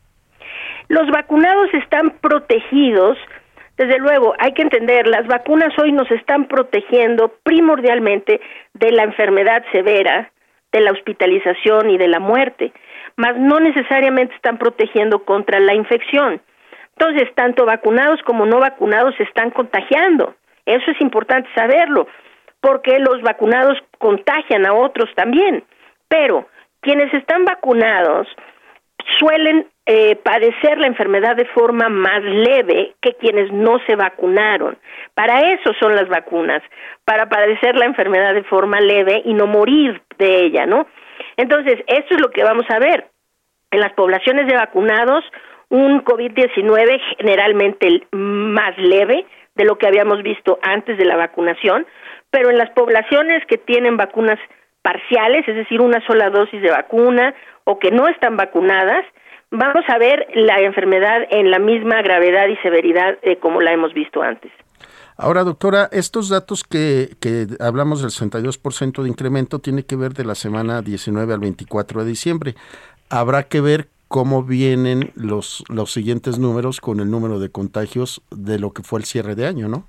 [0.88, 3.18] Los vacunados están protegidos.
[3.76, 8.40] Desde luego, hay que entender, las vacunas hoy nos están protegiendo primordialmente
[8.74, 10.30] de la enfermedad severa,
[10.72, 12.72] de la hospitalización y de la muerte,
[13.16, 16.40] mas no necesariamente están protegiendo contra la infección.
[16.98, 20.34] Entonces, tanto vacunados como no vacunados se están contagiando.
[20.66, 22.08] Eso es importante saberlo,
[22.60, 25.64] porque los vacunados contagian a otros también.
[26.08, 26.48] Pero
[26.80, 28.28] quienes están vacunados
[29.18, 34.76] suelen eh, padecer la enfermedad de forma más leve que quienes no se vacunaron.
[35.14, 36.62] Para eso son las vacunas,
[37.04, 40.86] para padecer la enfermedad de forma leve y no morir de ella, ¿no?
[41.36, 43.06] Entonces, esto es lo que vamos a ver.
[43.70, 45.24] En las poblaciones de vacunados,
[45.68, 49.24] un COVID-19 generalmente más leve
[49.56, 51.86] de lo que habíamos visto antes de la vacunación,
[52.30, 54.38] pero en las poblaciones que tienen vacunas
[54.82, 59.04] parciales, es decir, una sola dosis de vacuna o que no están vacunadas,
[59.50, 63.92] vamos a ver la enfermedad en la misma gravedad y severidad eh, como la hemos
[63.94, 64.52] visto antes.
[65.16, 70.24] Ahora, doctora, estos datos que, que hablamos del 62% de incremento tiene que ver de
[70.24, 72.54] la semana 19 al 24 de diciembre.
[73.08, 78.58] Habrá que ver cómo vienen los, los siguientes números con el número de contagios de
[78.58, 79.86] lo que fue el cierre de año, ¿no?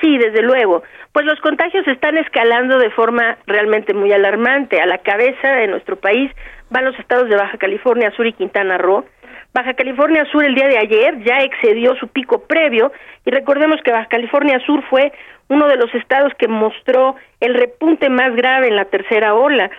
[0.00, 0.82] Sí, desde luego.
[1.12, 4.80] Pues los contagios están escalando de forma realmente muy alarmante.
[4.80, 6.30] A la cabeza de nuestro país
[6.70, 9.04] van los estados de Baja California Sur y Quintana Roo.
[9.52, 12.92] Baja California Sur el día de ayer ya excedió su pico previo
[13.26, 15.12] y recordemos que Baja California Sur fue
[15.48, 19.70] uno de los estados que mostró el repunte más grave en la tercera ola.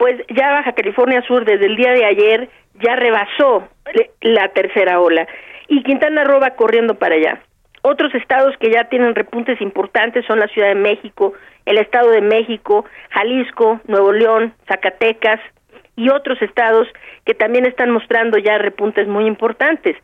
[0.00, 2.48] Pues ya Baja California Sur desde el día de ayer
[2.82, 3.68] ya rebasó
[4.22, 5.28] la tercera ola
[5.68, 7.42] y Quintana Roo va corriendo para allá.
[7.82, 11.34] Otros estados que ya tienen repuntes importantes son la Ciudad de México,
[11.66, 15.38] el Estado de México, Jalisco, Nuevo León, Zacatecas
[15.96, 16.88] y otros estados
[17.26, 19.98] que también están mostrando ya repuntes muy importantes.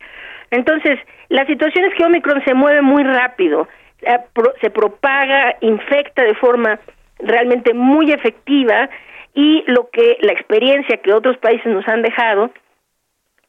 [0.51, 3.67] Entonces, la situación es que Omicron se mueve muy rápido,
[4.03, 4.19] eh,
[4.61, 6.79] se propaga, infecta de forma
[7.17, 8.91] realmente muy efectiva
[9.37, 12.49] y lo que la experiencia que otros países nos han dejado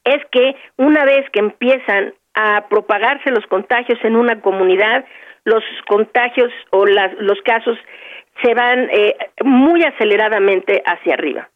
[0.03, 5.03] es que una vez que empiezan a propagarse los contagios en una comunidad,
[5.45, 7.75] los contagios o los casos
[8.43, 11.49] se van eh, muy aceleradamente hacia arriba.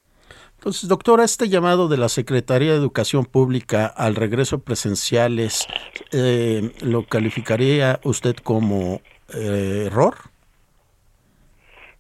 [0.56, 5.68] Entonces, doctora, este llamado de la Secretaría de Educación Pública al regreso presenciales,
[6.12, 9.00] eh, ¿lo calificaría usted como
[9.36, 10.16] eh, error?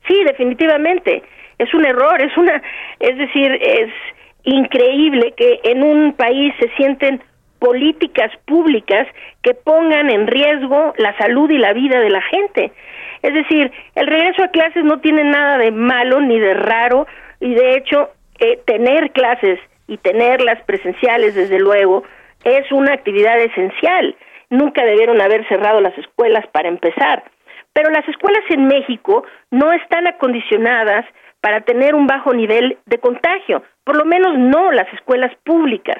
[0.07, 1.23] Sí, definitivamente.
[1.57, 2.61] Es un error, es una,
[2.99, 3.91] es decir, es
[4.43, 7.21] increíble que en un país se sienten
[7.59, 9.07] políticas públicas
[9.41, 12.71] que pongan en riesgo la salud y la vida de la gente.
[13.21, 17.07] Es decir, el regreso a clases no tiene nada de malo ni de raro
[17.39, 22.03] y de hecho eh, tener clases y tenerlas presenciales desde luego
[22.43, 24.15] es una actividad esencial.
[24.49, 27.23] Nunca debieron haber cerrado las escuelas para empezar.
[27.71, 31.05] Pero las escuelas en México no están acondicionadas
[31.43, 35.97] para tener un bajo nivel de contagio, por lo menos no las escuelas públicas.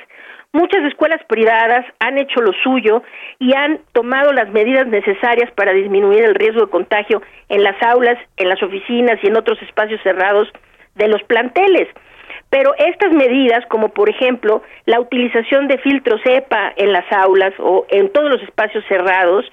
[0.53, 3.03] Muchas escuelas privadas han hecho lo suyo
[3.39, 8.17] y han tomado las medidas necesarias para disminuir el riesgo de contagio en las aulas,
[8.37, 10.47] en las oficinas y en otros espacios cerrados
[10.95, 11.89] de los planteles.
[12.49, 17.85] Pero estas medidas, como por ejemplo la utilización de filtros EPA en las aulas o
[17.89, 19.43] en todos los espacios cerrados,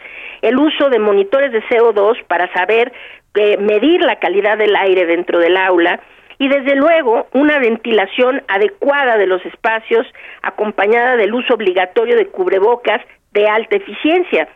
[0.43, 2.93] el uso de monitores de CO2 para saber
[3.35, 6.01] eh, medir la calidad del aire dentro del aula,
[6.41, 10.07] y desde luego una ventilación adecuada de los espacios
[10.43, 13.03] acompañada del uso obligatorio de cubrebocas
[13.33, 14.49] de alta eficiencia.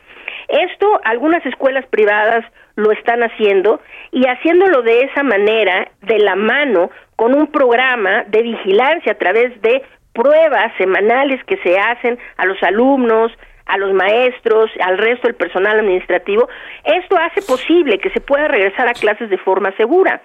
[0.48, 2.42] Esto algunas escuelas privadas
[2.76, 3.80] lo están haciendo
[4.12, 9.60] y haciéndolo de esa manera, de la mano, con un programa de vigilancia a través
[9.60, 9.82] de
[10.14, 13.30] pruebas semanales que se hacen a los alumnos,
[13.66, 16.48] a los maestros, al resto del personal administrativo,
[16.84, 20.22] esto hace posible que se pueda regresar a clases de forma segura.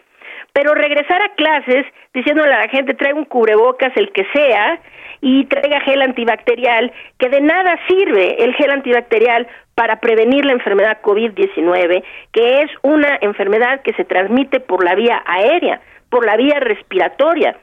[0.53, 4.79] Pero regresar a clases diciéndole a la gente traiga un cubrebocas, el que sea,
[5.21, 11.01] y traiga gel antibacterial, que de nada sirve el gel antibacterial para prevenir la enfermedad
[11.01, 16.59] COVID-19, que es una enfermedad que se transmite por la vía aérea, por la vía
[16.59, 17.57] respiratoria.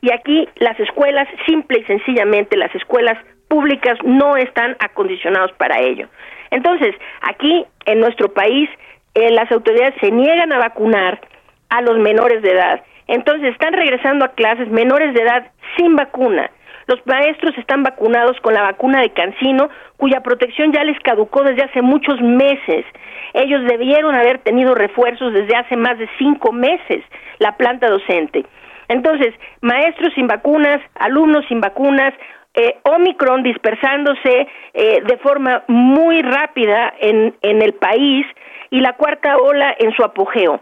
[0.00, 3.16] Y aquí las escuelas, simple y sencillamente, las escuelas
[3.48, 6.08] públicas no están acondicionados para ello.
[6.50, 8.68] Entonces, aquí en nuestro país,
[9.14, 11.20] eh, las autoridades se niegan a vacunar
[11.68, 12.82] a los menores de edad.
[13.06, 16.50] Entonces, están regresando a clases menores de edad sin vacuna.
[16.86, 21.62] Los maestros están vacunados con la vacuna de Cancino, cuya protección ya les caducó desde
[21.62, 22.84] hace muchos meses.
[23.32, 27.02] Ellos debieron haber tenido refuerzos desde hace más de cinco meses,
[27.38, 28.44] la planta docente.
[28.88, 32.12] Entonces, maestros sin vacunas, alumnos sin vacunas,
[32.54, 38.26] eh, Omicron dispersándose eh, de forma muy rápida en, en el país
[38.70, 40.60] y la cuarta ola en su apogeo.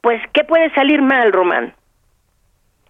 [0.00, 1.74] Pues, ¿qué puede salir mal, Román?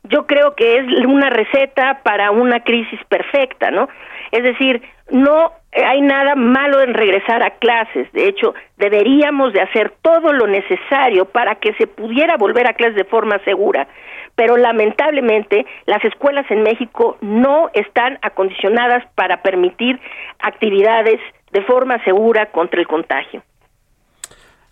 [0.04, 3.88] yo creo que es una receta para una crisis perfecta, ¿no?
[4.30, 8.10] Es decir, no hay nada malo en regresar a clases.
[8.12, 12.96] De hecho, deberíamos de hacer todo lo necesario para que se pudiera volver a clases
[12.96, 13.86] de forma segura.
[14.34, 20.00] Pero lamentablemente las escuelas en México no están acondicionadas para permitir
[20.40, 21.20] actividades
[21.52, 23.42] de forma segura contra el contagio.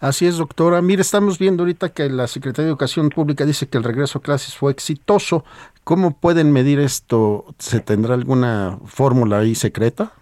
[0.01, 0.81] Así es, doctora.
[0.81, 4.23] Mire, estamos viendo ahorita que la Secretaría de Educación Pública dice que el regreso a
[4.23, 5.45] clases fue exitoso.
[5.83, 7.47] ¿Cómo pueden medir esto?
[7.59, 10.13] ¿Se tendrá alguna fórmula ahí secreta?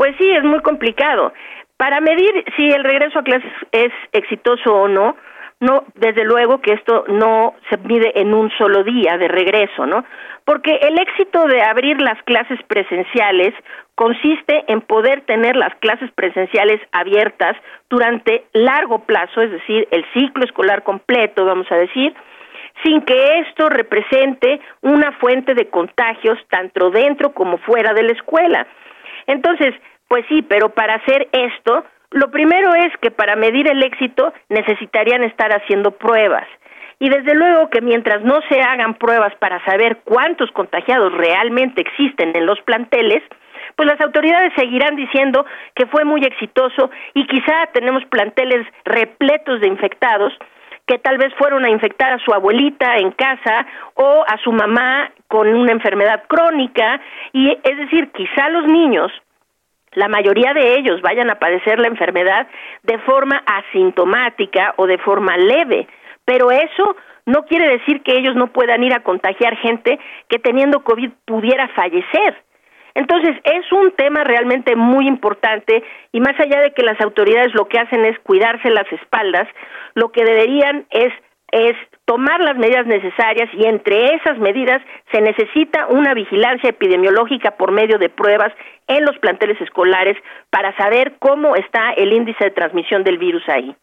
[0.00, 1.34] Pues sí, es muy complicado.
[1.76, 5.14] Para medir si el regreso a clases es exitoso o no,
[5.60, 10.06] no, desde luego que esto no se mide en un solo día de regreso, ¿no?
[10.46, 13.52] Porque el éxito de abrir las clases presenciales
[13.94, 17.54] consiste en poder tener las clases presenciales abiertas
[17.90, 22.14] durante largo plazo, es decir, el ciclo escolar completo, vamos a decir,
[22.82, 28.66] sin que esto represente una fuente de contagios tanto dentro como fuera de la escuela.
[29.26, 29.74] Entonces,
[30.10, 35.22] pues sí, pero para hacer esto lo primero es que para medir el éxito necesitarían
[35.22, 36.48] estar haciendo pruebas.
[36.98, 42.36] Y desde luego que mientras no se hagan pruebas para saber cuántos contagiados realmente existen
[42.36, 43.22] en los planteles,
[43.76, 45.46] pues las autoridades seguirán diciendo
[45.76, 50.32] que fue muy exitoso y quizá tenemos planteles repletos de infectados
[50.86, 55.12] que tal vez fueron a infectar a su abuelita en casa o a su mamá
[55.28, 57.00] con una enfermedad crónica
[57.32, 59.12] y es decir, quizá los niños
[59.92, 62.46] la mayoría de ellos vayan a padecer la enfermedad
[62.82, 65.88] de forma asintomática o de forma leve,
[66.24, 70.84] pero eso no quiere decir que ellos no puedan ir a contagiar gente que teniendo
[70.84, 72.42] COVID pudiera fallecer.
[72.94, 75.82] Entonces, es un tema realmente muy importante
[76.12, 79.46] y más allá de que las autoridades lo que hacen es cuidarse las espaldas,
[79.94, 81.12] lo que deberían es
[81.52, 84.82] es tomar las medidas necesarias y entre esas medidas
[85.12, 88.52] se necesita una vigilancia epidemiológica por medio de pruebas
[88.88, 90.16] en los planteles escolares
[90.50, 93.74] para saber cómo está el índice de transmisión del virus ahí.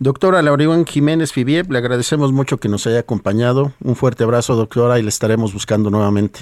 [0.00, 3.72] Doctora Lauribán Jiménez Fibier, le agradecemos mucho que nos haya acompañado.
[3.84, 6.40] Un fuerte abrazo, doctora, y le estaremos buscando nuevamente.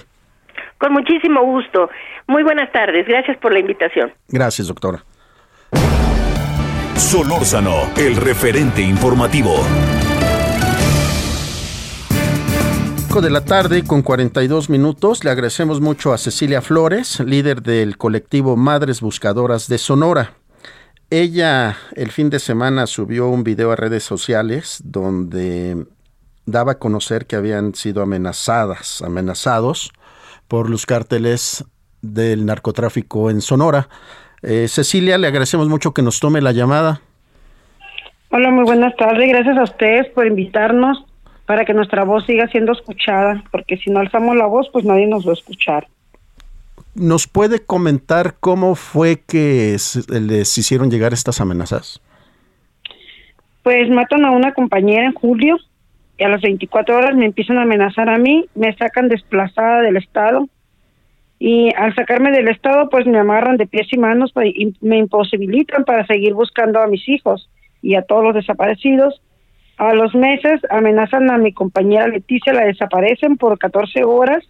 [0.79, 1.91] Con muchísimo gusto.
[2.29, 3.07] Muy buenas tardes.
[3.07, 4.13] Gracias por la invitación.
[4.29, 5.03] Gracias, doctora.
[6.95, 9.65] Solórzano, el referente informativo
[13.15, 15.25] de la tarde con 42 minutos.
[15.25, 20.35] Le agradecemos mucho a Cecilia Flores, líder del colectivo Madres Buscadoras de Sonora.
[21.11, 25.87] Ella el fin de semana subió un video a redes sociales donde
[26.47, 29.91] daba a conocer que habían sido amenazadas, amenazados
[30.47, 31.65] por los cárteles
[32.03, 33.89] del narcotráfico en Sonora.
[34.43, 37.01] Eh, Cecilia, le agradecemos mucho que nos tome la llamada.
[38.31, 39.29] Hola, muy buenas tardes.
[39.29, 41.08] Gracias a ustedes por invitarnos
[41.49, 45.07] para que nuestra voz siga siendo escuchada, porque si no alzamos la voz, pues nadie
[45.07, 45.87] nos va a escuchar.
[46.95, 49.75] ¿Nos puede comentar cómo fue que
[50.11, 52.03] les hicieron llegar estas amenazas?
[53.63, 55.57] Pues matan a una compañera en julio
[56.19, 59.97] y a las 24 horas me empiezan a amenazar a mí, me sacan desplazada del
[59.97, 60.51] estado
[61.39, 65.87] y al sacarme del estado pues me amarran de pies y manos y me imposibilitan
[65.87, 67.49] para seguir buscando a mis hijos
[67.81, 69.23] y a todos los desaparecidos
[69.79, 74.45] A los meses amenazan a mi compañera Leticia, la desaparecen por 14 horas.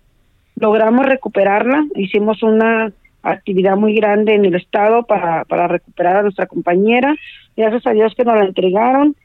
[0.56, 1.84] Logramos recuperarla.
[1.96, 2.90] Hicimos una
[3.22, 7.14] actividad muy grande en el estado para, para recuperar a nuestra compañera.
[7.58, 9.16] Gracias a Dios que nos la entregaron.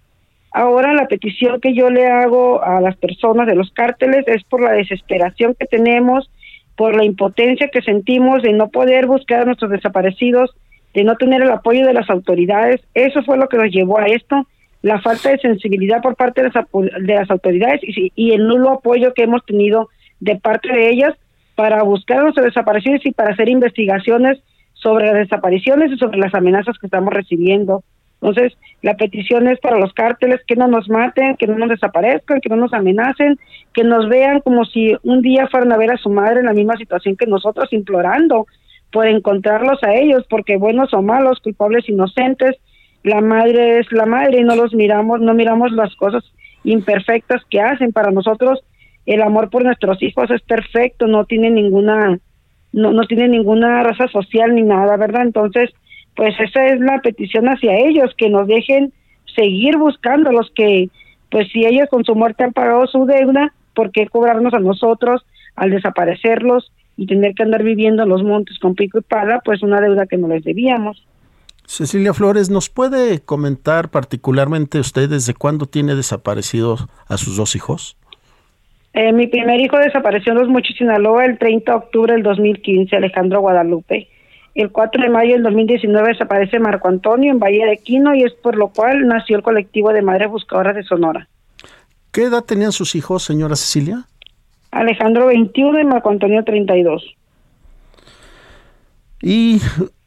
[0.51, 4.61] Ahora la petición que yo le hago a las personas de los cárteles es por
[4.61, 6.29] la desesperación que tenemos,
[6.75, 10.53] por la impotencia que sentimos de no poder buscar a nuestros desaparecidos,
[10.93, 12.81] de no tener el apoyo de las autoridades.
[12.93, 14.45] Eso fue lo que nos llevó a esto
[14.83, 16.65] la falta de sensibilidad por parte de las,
[17.01, 21.13] de las autoridades y, el nulo apoyo que hemos tenido de parte de ellas
[21.55, 24.39] para buscar a los desaparecidos y para hacer investigaciones
[24.73, 27.83] sobre las desapariciones y sobre las amenazas que estamos recibiendo.
[28.21, 32.41] Entonces, la petición es para los cárteles que no nos maten, que no nos desaparezcan,
[32.41, 33.39] que no nos amenacen,
[33.73, 36.53] que nos vean como si un día fueran a ver a su madre en la
[36.53, 38.47] misma situación que nosotros, implorando
[38.91, 42.57] por encontrarlos a ellos, porque buenos o malos, culpables, inocentes,
[43.03, 46.23] la madre es la madre y no los miramos, no miramos las cosas
[46.63, 47.91] imperfectas que hacen.
[47.91, 48.63] Para nosotros
[49.05, 52.17] el amor por nuestros hijos es perfecto, no tiene ninguna,
[52.71, 55.23] no, no tiene ninguna raza social ni nada, ¿verdad?
[55.23, 55.71] Entonces,
[56.15, 58.93] pues esa es la petición hacia ellos, que nos dejen
[59.35, 60.89] seguir buscando los que,
[61.29, 65.25] pues si ellos con su muerte han pagado su deuda, ¿por qué cobrarnos a nosotros
[65.55, 69.41] al desaparecerlos y tener que andar viviendo en los montes con pico y pala?
[69.43, 71.05] Pues una deuda que no les debíamos.
[71.65, 77.97] Cecilia Flores, ¿nos puede comentar particularmente usted desde cuándo tiene desaparecidos a sus dos hijos?
[78.93, 82.95] Eh, mi primer hijo desapareció en Los Mochis, Sinaloa, el 30 de octubre del 2015,
[82.95, 84.07] Alejandro Guadalupe.
[84.53, 88.33] El 4 de mayo del 2019 desaparece Marco Antonio en Bahía de Quino y es
[88.33, 91.27] por lo cual nació el colectivo de Madres Buscadoras de Sonora.
[92.11, 94.05] ¿Qué edad tenían sus hijos, señora Cecilia?
[94.69, 97.03] Alejandro 21 y Marco Antonio 32.
[99.23, 99.59] Y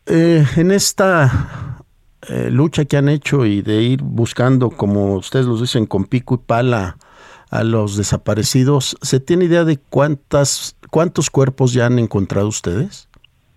[0.06, 1.82] eh, en esta
[2.28, 6.34] eh, lucha que han hecho y de ir buscando, como ustedes lo dicen, con pico
[6.34, 6.96] y pala
[7.50, 13.08] a los desaparecidos, ¿se tiene idea de cuántas, cuántos cuerpos ya han encontrado ustedes?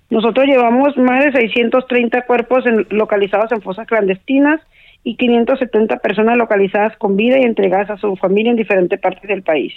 [0.09, 4.59] Nosotros llevamos más de 630 cuerpos localizados en fosas clandestinas
[5.03, 9.43] y 570 personas localizadas con vida y entregadas a su familia en diferentes partes del
[9.43, 9.73] país.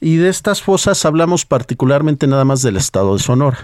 [0.00, 3.58] Y de estas fosas hablamos particularmente nada más del estado de Sonora.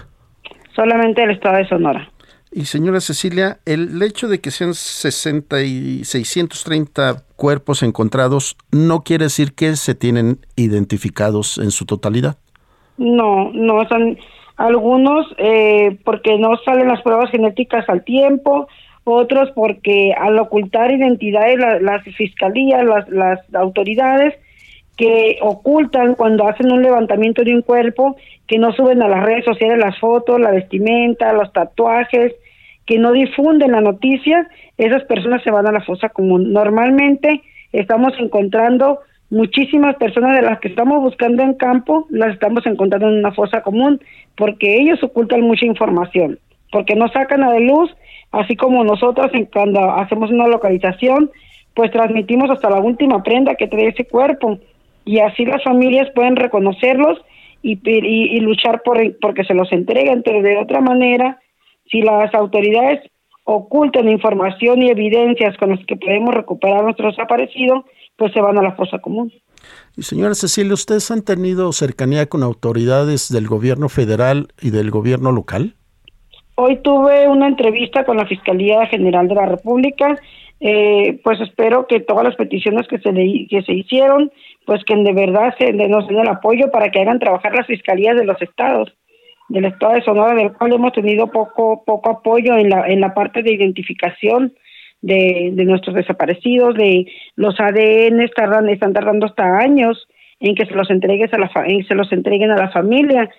[0.75, 2.09] Solamente del estado de Sonora.
[2.55, 9.25] Y señora Cecilia, el hecho de que sean 60 y 630 cuerpos encontrados no quiere
[9.25, 12.37] decir que se tienen identificados en su totalidad.
[12.97, 14.17] No, no, son
[14.55, 18.69] algunos eh, porque no salen las pruebas genéticas al tiempo,
[19.03, 24.33] otros porque al ocultar identidades las fiscalías, las, las autoridades
[24.95, 28.15] que ocultan cuando hacen un levantamiento de un cuerpo,
[28.47, 32.33] que no suben a las redes sociales las fotos, la vestimenta, los tatuajes,
[32.85, 36.53] que no difunden la noticia, esas personas se van a la fosa común.
[36.53, 43.07] Normalmente estamos encontrando muchísimas personas de las que estamos buscando en campo, las estamos encontrando
[43.09, 43.99] en una fosa común,
[44.37, 46.37] porque ellos ocultan mucha información,
[46.71, 47.89] porque no sacan a de luz,
[48.31, 51.31] así como nosotros cuando hacemos una localización,
[51.73, 54.59] pues transmitimos hasta la última prenda que trae ese cuerpo,
[55.05, 57.19] y así las familias pueden reconocerlos
[57.61, 61.39] y luchar por porque se los entreguen, pero de otra manera
[61.89, 63.01] si las autoridades
[63.43, 67.85] ocultan información y evidencias con las que podemos recuperar a nuestros desaparecidos,
[68.17, 69.31] pues se van a la fosa común.
[69.95, 75.31] Y señora Cecilia, ¿ustedes han tenido cercanía con autoridades del gobierno federal y del gobierno
[75.31, 75.75] local?
[76.55, 80.15] Hoy tuve una entrevista con la Fiscalía General de la República.
[80.59, 84.31] Eh, pues espero que todas las peticiones que se le, que se hicieron,
[84.65, 88.15] pues que de verdad se nos den el apoyo para que hagan trabajar las fiscalías
[88.15, 88.91] de los estados
[89.49, 93.13] del estado de Sonora, del cual hemos tenido poco poco apoyo en la en la
[93.13, 94.53] parte de identificación
[95.01, 100.07] de, de nuestros desaparecidos, de los ADN tardan, están tardando hasta años
[100.39, 103.29] en que se los entregues a la en se los entreguen a la familia.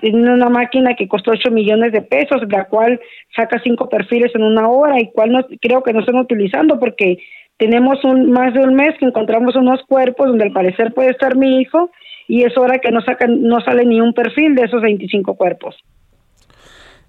[0.00, 3.00] Tienen una máquina que costó 8 millones de pesos, la cual
[3.34, 7.18] saca cinco perfiles en una hora y cual no, creo que no están utilizando porque
[7.56, 11.36] tenemos un más de un mes que encontramos unos cuerpos donde al parecer puede estar
[11.36, 11.90] mi hijo
[12.28, 15.74] y es hora que no sacan no sale ni un perfil de esos 25 cuerpos.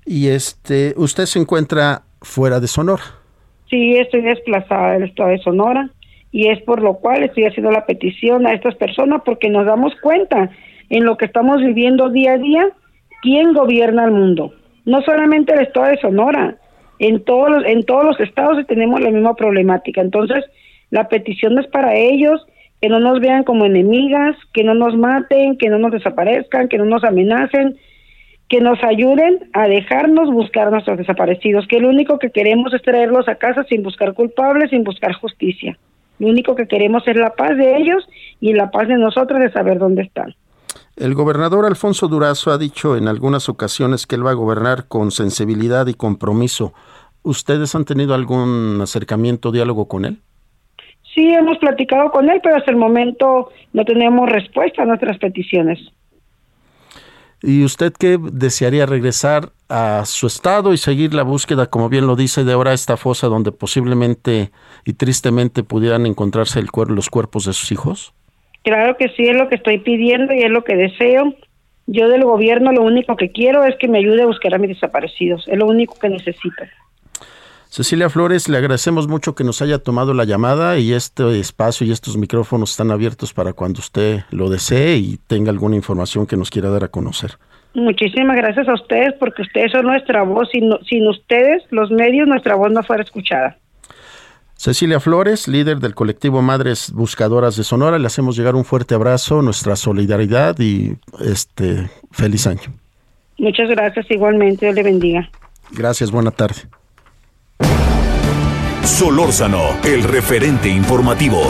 [0.06, 3.04] Y este, usted se encuentra fuera de Sonora.
[3.70, 5.90] Sí, estoy desplazada del estado de Sonora
[6.32, 9.94] y es por lo cual estoy haciendo la petición a estas personas porque nos damos
[10.02, 10.50] cuenta
[10.90, 12.70] en lo que estamos viviendo día a día
[13.22, 14.54] quién gobierna el mundo.
[14.86, 16.58] No solamente el estado de Sonora,
[17.00, 20.02] en todos los, en todos los estados tenemos la misma problemática.
[20.02, 20.46] Entonces,
[20.90, 22.46] la petición es para ellos
[22.82, 26.78] que no nos vean como enemigas, que no nos maten, que no nos desaparezcan, que
[26.78, 27.78] no nos amenacen,
[28.48, 32.82] que nos ayuden a dejarnos buscar a nuestros desaparecidos, que lo único que queremos es
[32.82, 35.78] traerlos a casa sin buscar culpables, sin buscar justicia.
[36.18, 38.08] Lo único que queremos es la paz de ellos
[38.40, 40.36] y la paz de nosotros de saber dónde están.
[40.96, 45.12] El gobernador Alfonso Durazo ha dicho en algunas ocasiones que él va a gobernar con
[45.12, 46.74] sensibilidad y compromiso.
[47.24, 50.22] ¿Ustedes han tenido algún acercamiento, diálogo con él?
[51.20, 55.78] Sí, hemos platicado con él, pero hasta el momento no tenemos respuesta a nuestras peticiones.
[57.44, 62.16] ¿Y usted qué desearía regresar a su estado y seguir la búsqueda, como bien lo
[62.16, 64.52] dice, de ahora esta fosa donde posiblemente
[64.86, 68.14] y tristemente pudieran encontrarse el los cuerpos de sus hijos?
[68.64, 71.34] Claro que sí, es lo que estoy pidiendo y es lo que deseo.
[71.86, 74.70] Yo del gobierno lo único que quiero es que me ayude a buscar a mis
[74.70, 76.64] desaparecidos, es lo único que necesito.
[77.70, 81.92] Cecilia Flores, le agradecemos mucho que nos haya tomado la llamada y este espacio y
[81.92, 86.50] estos micrófonos están abiertos para cuando usted lo desee y tenga alguna información que nos
[86.50, 87.34] quiera dar a conocer.
[87.76, 90.50] Muchísimas gracias a ustedes porque ustedes son nuestra voz.
[90.52, 93.60] Sin, sin ustedes, los medios, nuestra voz no fuera escuchada.
[94.56, 99.44] Cecilia Flores, líder del colectivo Madres Buscadoras de Sonora, le hacemos llegar un fuerte abrazo,
[99.44, 102.74] nuestra solidaridad y este feliz año.
[103.38, 105.30] Muchas gracias igualmente, Dios le bendiga.
[105.72, 106.64] Gracias, buena tarde.
[108.90, 111.44] Solórzano, el referente informativo.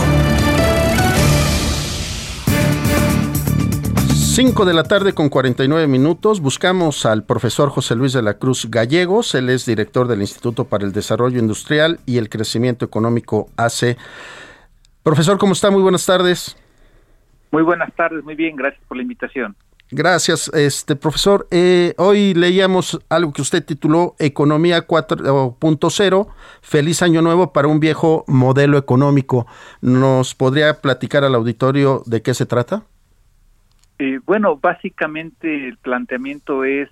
[4.13, 6.41] 5 de la tarde con 49 minutos.
[6.41, 9.33] Buscamos al profesor José Luis de la Cruz Gallegos.
[9.33, 13.97] Él es director del Instituto para el Desarrollo Industrial y el Crecimiento Económico AC.
[15.01, 15.71] Profesor, ¿cómo está?
[15.71, 16.55] Muy buenas tardes.
[17.51, 19.55] Muy buenas tardes, muy bien, gracias por la invitación.
[19.91, 21.47] Gracias, este profesor.
[21.49, 26.27] Eh, hoy leíamos algo que usted tituló Economía 4.0,
[26.61, 29.47] feliz año nuevo para un viejo modelo económico.
[29.81, 32.83] ¿Nos podría platicar al auditorio de qué se trata?
[33.97, 36.89] Eh, bueno, básicamente el planteamiento es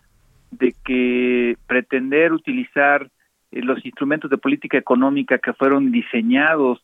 [0.49, 3.11] de que pretender utilizar
[3.51, 6.81] eh, los instrumentos de política económica que fueron diseñados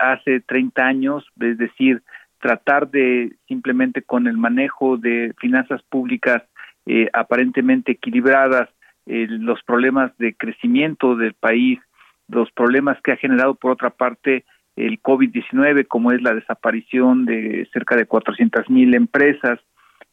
[0.00, 2.02] hace 30 años, es decir,
[2.38, 6.42] tratar de simplemente con el manejo de finanzas públicas
[6.86, 8.68] eh, aparentemente equilibradas,
[9.06, 11.78] eh, los problemas de crecimiento del país,
[12.28, 14.44] los problemas que ha generado por otra parte
[14.76, 19.58] el COVID-19, como es la desaparición de cerca de 400 mil empresas,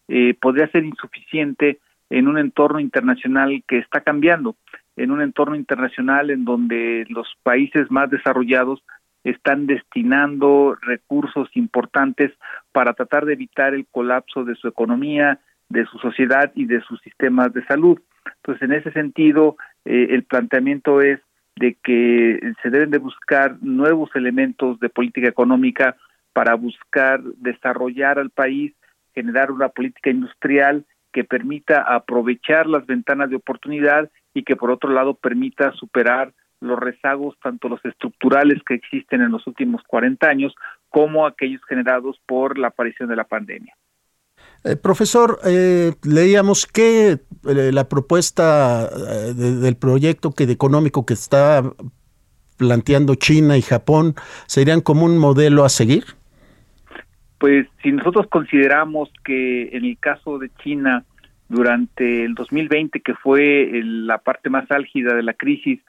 [0.08, 4.56] eh, podría ser insuficiente en un entorno internacional que está cambiando,
[4.96, 8.82] en un entorno internacional en donde los países más desarrollados
[9.26, 12.32] están destinando recursos importantes
[12.72, 17.02] para tratar de evitar el colapso de su economía, de su sociedad y de sus
[17.02, 18.00] sistemas de salud.
[18.38, 21.20] Entonces, en ese sentido, eh, el planteamiento es
[21.56, 25.96] de que se deben de buscar nuevos elementos de política económica
[26.34, 28.74] para buscar desarrollar al país,
[29.14, 34.92] generar una política industrial que permita aprovechar las ventanas de oportunidad y que por otro
[34.92, 36.34] lado permita superar
[36.66, 40.54] los rezagos, tanto los estructurales que existen en los últimos 40 años,
[40.90, 43.76] como aquellos generados por la aparición de la pandemia.
[44.64, 48.90] Eh, profesor, eh, leíamos que eh, la propuesta
[49.36, 51.62] del proyecto que, económico que está
[52.58, 54.16] planteando China y Japón
[54.48, 56.06] serían como un modelo a seguir.
[57.38, 61.04] Pues si nosotros consideramos que en el caso de China,
[61.48, 65.80] durante el 2020, que fue la parte más álgida de la crisis,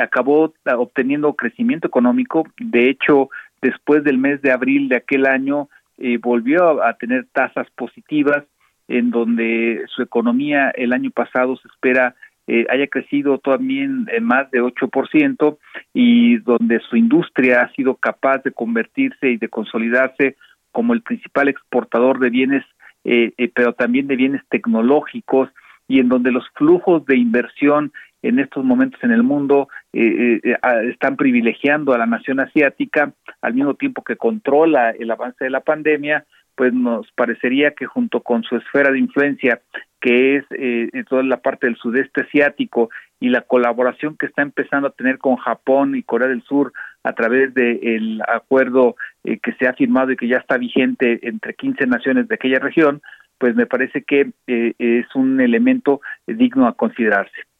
[0.00, 2.44] acabó obteniendo crecimiento económico.
[2.58, 3.30] De hecho,
[3.60, 5.68] después del mes de abril de aquel año,
[5.98, 8.44] eh, volvió a, tener tasas positivas,
[8.88, 12.14] en donde su economía el año pasado se espera
[12.48, 15.58] eh, haya crecido también en más de 8%
[15.94, 20.36] y donde su industria ha sido capaz de convertirse y de consolidarse
[20.72, 22.64] como el principal exportador de bienes,
[23.04, 25.50] eh, pero también de bienes tecnológicos
[25.86, 27.92] y en donde los flujos de inversión
[28.22, 30.56] en estos momentos en el mundo eh, eh,
[30.90, 35.60] están privilegiando a la nación asiática al mismo tiempo que controla el avance de la
[35.60, 39.60] pandemia, pues nos parecería que junto con su esfera de influencia,
[40.00, 44.88] que es eh, toda la parte del sudeste asiático y la colaboración que está empezando
[44.88, 46.72] a tener con Japón y Corea del Sur
[47.04, 51.54] a través del acuerdo eh, que se ha firmado y que ya está vigente entre
[51.54, 53.00] 15 naciones de aquella región,
[53.38, 57.51] pues me parece que es un elemento digno a considerarse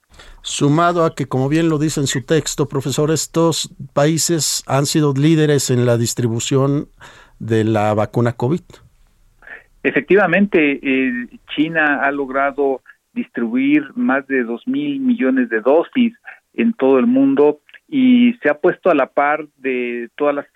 [0.43, 5.13] sumado a que, como bien lo dice en su texto, profesor, estos países han sido
[5.15, 6.89] líderes en la distribución
[7.39, 8.61] de la vacuna COVID.
[9.83, 12.83] Efectivamente, eh, China ha logrado
[13.13, 16.15] distribuir más de dos mil millones de dosis
[16.55, 20.47] en todo el mundo y se ha puesto a la par de todas las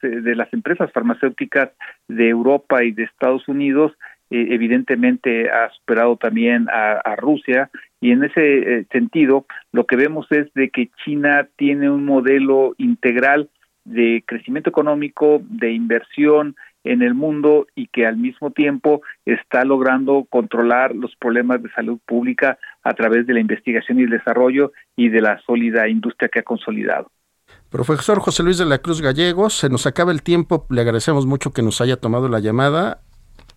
[0.00, 1.70] de las empresas farmacéuticas
[2.08, 3.92] de Europa y de Estados Unidos
[4.28, 8.40] eh, evidentemente ha superado también a, Rusia y en ese
[8.80, 13.50] eh, sentido lo que vemos es de que China tiene un modelo integral
[13.84, 20.26] de crecimiento económico, de inversión en el mundo y que al mismo tiempo está logrando
[20.28, 25.08] controlar los problemas de salud pública a través de la investigación y el desarrollo y
[25.08, 27.10] de la sólida industria que ha consolidado.
[27.70, 31.52] Profesor José Luis de la Cruz Gallegos, se nos acaba el tiempo, le agradecemos mucho
[31.52, 33.02] que nos haya tomado la llamada.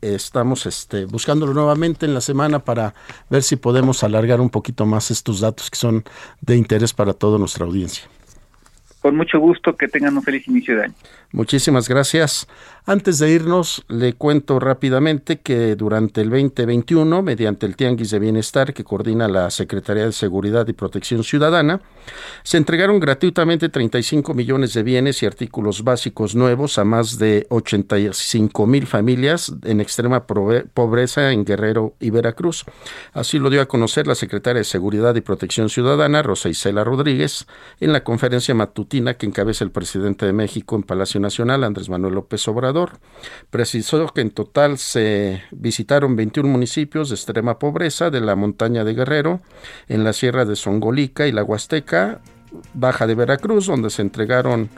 [0.02, 2.94] Estamos este, buscándolo nuevamente en la semana para
[3.30, 6.04] ver si podemos alargar un poquito más estos datos que son
[6.42, 8.06] de interés para toda nuestra audiencia.
[9.02, 10.94] Con mucho gusto, que tengan un feliz inicio de año.
[11.32, 12.48] Muchísimas gracias.
[12.88, 18.74] Antes de irnos, le cuento rápidamente que durante el 2021, mediante el Tianguis de Bienestar
[18.74, 21.82] que coordina la Secretaría de Seguridad y Protección Ciudadana,
[22.42, 28.66] se entregaron gratuitamente 35 millones de bienes y artículos básicos nuevos a más de 85
[28.66, 32.66] mil familias en extrema pobreza en Guerrero y Veracruz.
[33.14, 37.46] Así lo dio a conocer la Secretaria de Seguridad y Protección Ciudadana, Rosa Isela Rodríguez,
[37.80, 42.16] en la conferencia matutina que encabeza el presidente de México en Palacio Nacional, Andrés Manuel
[42.16, 43.00] López Obrador.
[43.50, 48.94] Precisó que en total se visitaron 21 municipios de extrema pobreza de la montaña de
[48.94, 49.42] Guerrero,
[49.88, 52.22] en la sierra de Songolica y la Huasteca,
[52.74, 54.70] Baja de Veracruz, donde se entregaron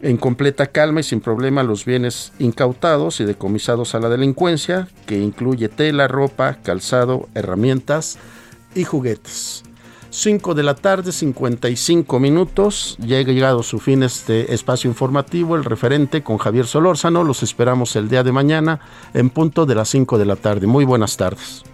[0.00, 5.18] en completa calma y sin problema los bienes incautados y decomisados a la delincuencia, que
[5.18, 8.18] incluye tela, ropa, calzado, herramientas
[8.74, 9.64] y juguetes.
[10.12, 12.96] 5 de la tarde, 55 minutos.
[12.98, 17.24] Ya ha llegado su fin este espacio informativo, el referente con Javier Solórzano.
[17.24, 18.80] Los esperamos el día de mañana
[19.14, 20.66] en punto de las 5 de la tarde.
[20.66, 21.64] Muy buenas tardes.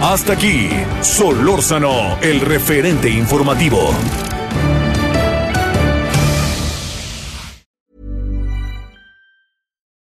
[0.00, 0.68] Hasta aquí,
[1.02, 3.90] Solórzano, el referente informativo.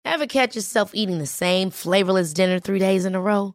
[0.04, 3.54] Ever catch yourself eating the same flavorless dinner three days in a row?